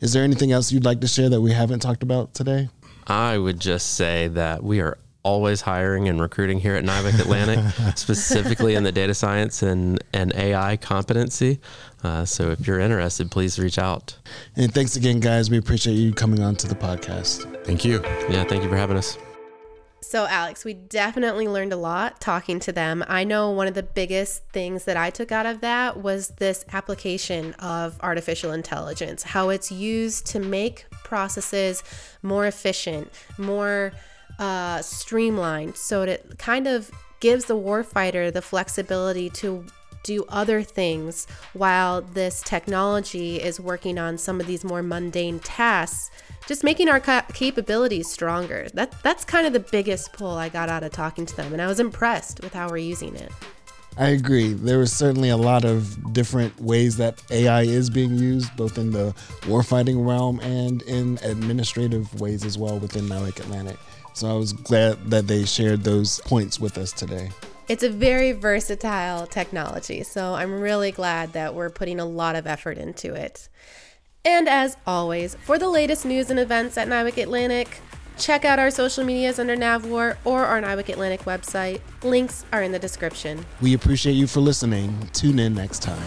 Is 0.00 0.12
there 0.12 0.24
anything 0.24 0.52
else 0.52 0.72
you'd 0.72 0.84
like 0.84 1.00
to 1.00 1.08
share 1.08 1.28
that 1.30 1.40
we 1.40 1.52
haven't 1.52 1.80
talked 1.80 2.02
about 2.02 2.34
today? 2.34 2.68
I 3.06 3.38
would 3.38 3.60
just 3.60 3.94
say 3.94 4.28
that 4.28 4.62
we 4.62 4.80
are 4.80 4.98
always 5.22 5.60
hiring 5.60 6.08
and 6.08 6.20
recruiting 6.20 6.60
here 6.60 6.76
at 6.76 6.84
NIWC 6.84 7.20
Atlantic, 7.20 7.58
specifically 7.96 8.76
in 8.76 8.84
the 8.84 8.92
data 8.92 9.12
science 9.12 9.62
and, 9.62 10.02
and 10.12 10.32
AI 10.36 10.76
competency. 10.76 11.58
Uh, 12.04 12.24
so 12.24 12.50
if 12.50 12.64
you're 12.64 12.78
interested, 12.78 13.28
please 13.30 13.58
reach 13.58 13.78
out. 13.78 14.16
And 14.54 14.72
thanks 14.72 14.94
again, 14.94 15.18
guys. 15.18 15.50
We 15.50 15.58
appreciate 15.58 15.94
you 15.94 16.12
coming 16.12 16.40
on 16.42 16.54
to 16.56 16.68
the 16.68 16.76
podcast. 16.76 17.64
Thank 17.64 17.84
you. 17.84 18.00
Yeah, 18.30 18.44
thank 18.44 18.62
you 18.62 18.68
for 18.68 18.76
having 18.76 18.96
us. 18.96 19.18
So, 20.08 20.24
Alex, 20.26 20.64
we 20.64 20.72
definitely 20.72 21.48
learned 21.48 21.72
a 21.72 21.76
lot 21.76 22.20
talking 22.20 22.60
to 22.60 22.70
them. 22.70 23.04
I 23.08 23.24
know 23.24 23.50
one 23.50 23.66
of 23.66 23.74
the 23.74 23.82
biggest 23.82 24.44
things 24.50 24.84
that 24.84 24.96
I 24.96 25.10
took 25.10 25.32
out 25.32 25.46
of 25.46 25.62
that 25.62 26.00
was 26.00 26.28
this 26.36 26.64
application 26.72 27.54
of 27.54 27.98
artificial 28.00 28.52
intelligence, 28.52 29.24
how 29.24 29.48
it's 29.48 29.72
used 29.72 30.24
to 30.26 30.38
make 30.38 30.86
processes 31.02 31.82
more 32.22 32.46
efficient, 32.46 33.12
more 33.36 33.94
uh, 34.38 34.80
streamlined, 34.80 35.76
so 35.76 36.02
it 36.02 36.38
kind 36.38 36.68
of 36.68 36.88
gives 37.18 37.46
the 37.46 37.56
warfighter 37.56 38.32
the 38.32 38.42
flexibility 38.42 39.28
to 39.30 39.64
do 40.06 40.24
other 40.28 40.62
things 40.62 41.26
while 41.52 42.00
this 42.00 42.42
technology 42.42 43.42
is 43.42 43.58
working 43.58 43.98
on 43.98 44.16
some 44.16 44.40
of 44.40 44.46
these 44.46 44.64
more 44.64 44.82
mundane 44.82 45.40
tasks 45.40 46.10
just 46.46 46.62
making 46.62 46.88
our 46.88 47.00
ca- 47.00 47.26
capabilities 47.32 48.08
stronger 48.08 48.68
that 48.72 48.94
that's 49.02 49.24
kind 49.24 49.46
of 49.46 49.52
the 49.52 49.60
biggest 49.60 50.12
pull 50.12 50.36
i 50.36 50.48
got 50.48 50.68
out 50.68 50.82
of 50.82 50.92
talking 50.92 51.26
to 51.26 51.36
them 51.36 51.52
and 51.52 51.60
i 51.60 51.66
was 51.66 51.80
impressed 51.80 52.40
with 52.42 52.54
how 52.54 52.68
we're 52.68 52.76
using 52.76 53.14
it 53.16 53.32
I 53.98 54.08
agree. 54.08 54.52
There 54.52 54.78
was 54.78 54.92
certainly 54.92 55.30
a 55.30 55.38
lot 55.38 55.64
of 55.64 56.12
different 56.12 56.60
ways 56.60 56.98
that 56.98 57.22
AI 57.30 57.62
is 57.62 57.88
being 57.88 58.18
used, 58.18 58.54
both 58.54 58.76
in 58.76 58.92
the 58.92 59.14
warfighting 59.42 60.06
realm 60.06 60.38
and 60.40 60.82
in 60.82 61.18
administrative 61.22 62.20
ways 62.20 62.44
as 62.44 62.58
well 62.58 62.78
within 62.78 63.06
NIWC 63.06 63.40
Atlantic. 63.40 63.78
So 64.12 64.28
I 64.28 64.34
was 64.34 64.52
glad 64.52 65.10
that 65.10 65.26
they 65.26 65.44
shared 65.46 65.82
those 65.82 66.20
points 66.20 66.60
with 66.60 66.76
us 66.76 66.92
today. 66.92 67.30
It's 67.68 67.82
a 67.82 67.90
very 67.90 68.30
versatile 68.30 69.26
technology 69.26 70.04
so 70.04 70.34
i'm 70.34 70.60
really 70.60 70.92
glad 70.92 71.32
that 71.32 71.54
we're 71.54 71.70
putting 71.70 71.98
a 71.98 72.04
lot 72.04 72.36
of 72.36 72.46
effort 72.46 72.78
into 72.78 73.12
it 73.14 73.48
and 74.24 74.48
as 74.48 74.76
always 74.86 75.34
for 75.36 75.58
the 75.58 75.68
latest 75.68 76.04
news 76.04 76.30
and 76.30 76.38
events 76.38 76.78
at 76.78 76.86
NIWC 76.86 77.22
Atlantic 77.24 77.80
check 78.18 78.44
out 78.44 78.60
our 78.60 78.70
social 78.70 79.04
medias 79.04 79.40
under 79.40 79.56
NavWar 79.56 80.16
or 80.24 80.44
our 80.44 80.60
NIWC 80.60 80.90
Atlantic 80.90 81.22
website 81.22 81.80
links 82.04 82.44
are 82.52 82.62
in 82.62 82.70
the 82.70 82.78
description 82.78 83.44
We 83.60 83.74
appreciate 83.74 84.14
you 84.14 84.28
for 84.28 84.40
listening. 84.40 85.10
Tune 85.12 85.40
in 85.40 85.54
next 85.54 85.82
time. 85.82 86.06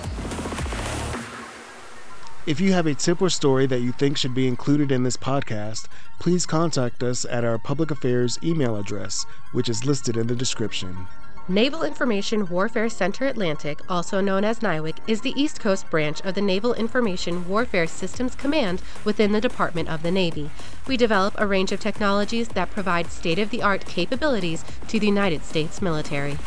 If 2.47 2.59
you 2.59 2.73
have 2.73 2.87
a 2.87 2.95
tip 2.95 3.21
or 3.21 3.29
story 3.29 3.67
that 3.67 3.81
you 3.81 3.91
think 3.91 4.17
should 4.17 4.33
be 4.33 4.47
included 4.47 4.91
in 4.91 5.03
this 5.03 5.17
podcast, 5.17 5.87
please 6.19 6.45
contact 6.47 7.03
us 7.03 7.25
at 7.25 7.43
our 7.43 7.59
public 7.59 7.91
affairs 7.91 8.39
email 8.41 8.77
address, 8.77 9.23
which 9.51 9.69
is 9.69 9.85
listed 9.85 10.17
in 10.17 10.25
the 10.25 10.35
description. 10.35 11.05
Naval 11.49 11.81
Information 11.81 12.45
Warfare 12.45 12.89
Center 12.89 13.25
Atlantic, 13.25 13.79
also 13.89 14.21
known 14.21 14.45
as 14.45 14.59
NIWC, 14.59 14.97
is 15.07 15.21
the 15.21 15.33
East 15.35 15.59
Coast 15.59 15.89
branch 15.89 16.21
of 16.21 16.35
the 16.35 16.43
Naval 16.43 16.75
Information 16.75 17.49
Warfare 17.49 17.87
Systems 17.87 18.35
Command 18.35 18.83
within 19.03 19.31
the 19.31 19.41
Department 19.41 19.89
of 19.89 20.03
the 20.03 20.11
Navy. 20.11 20.51
We 20.85 20.95
develop 20.95 21.33
a 21.39 21.47
range 21.47 21.71
of 21.71 21.79
technologies 21.79 22.49
that 22.49 22.69
provide 22.69 23.11
state 23.11 23.39
of 23.39 23.49
the 23.49 23.63
art 23.63 23.87
capabilities 23.87 24.63
to 24.89 24.99
the 24.99 25.07
United 25.07 25.43
States 25.43 25.81
military. 25.81 26.37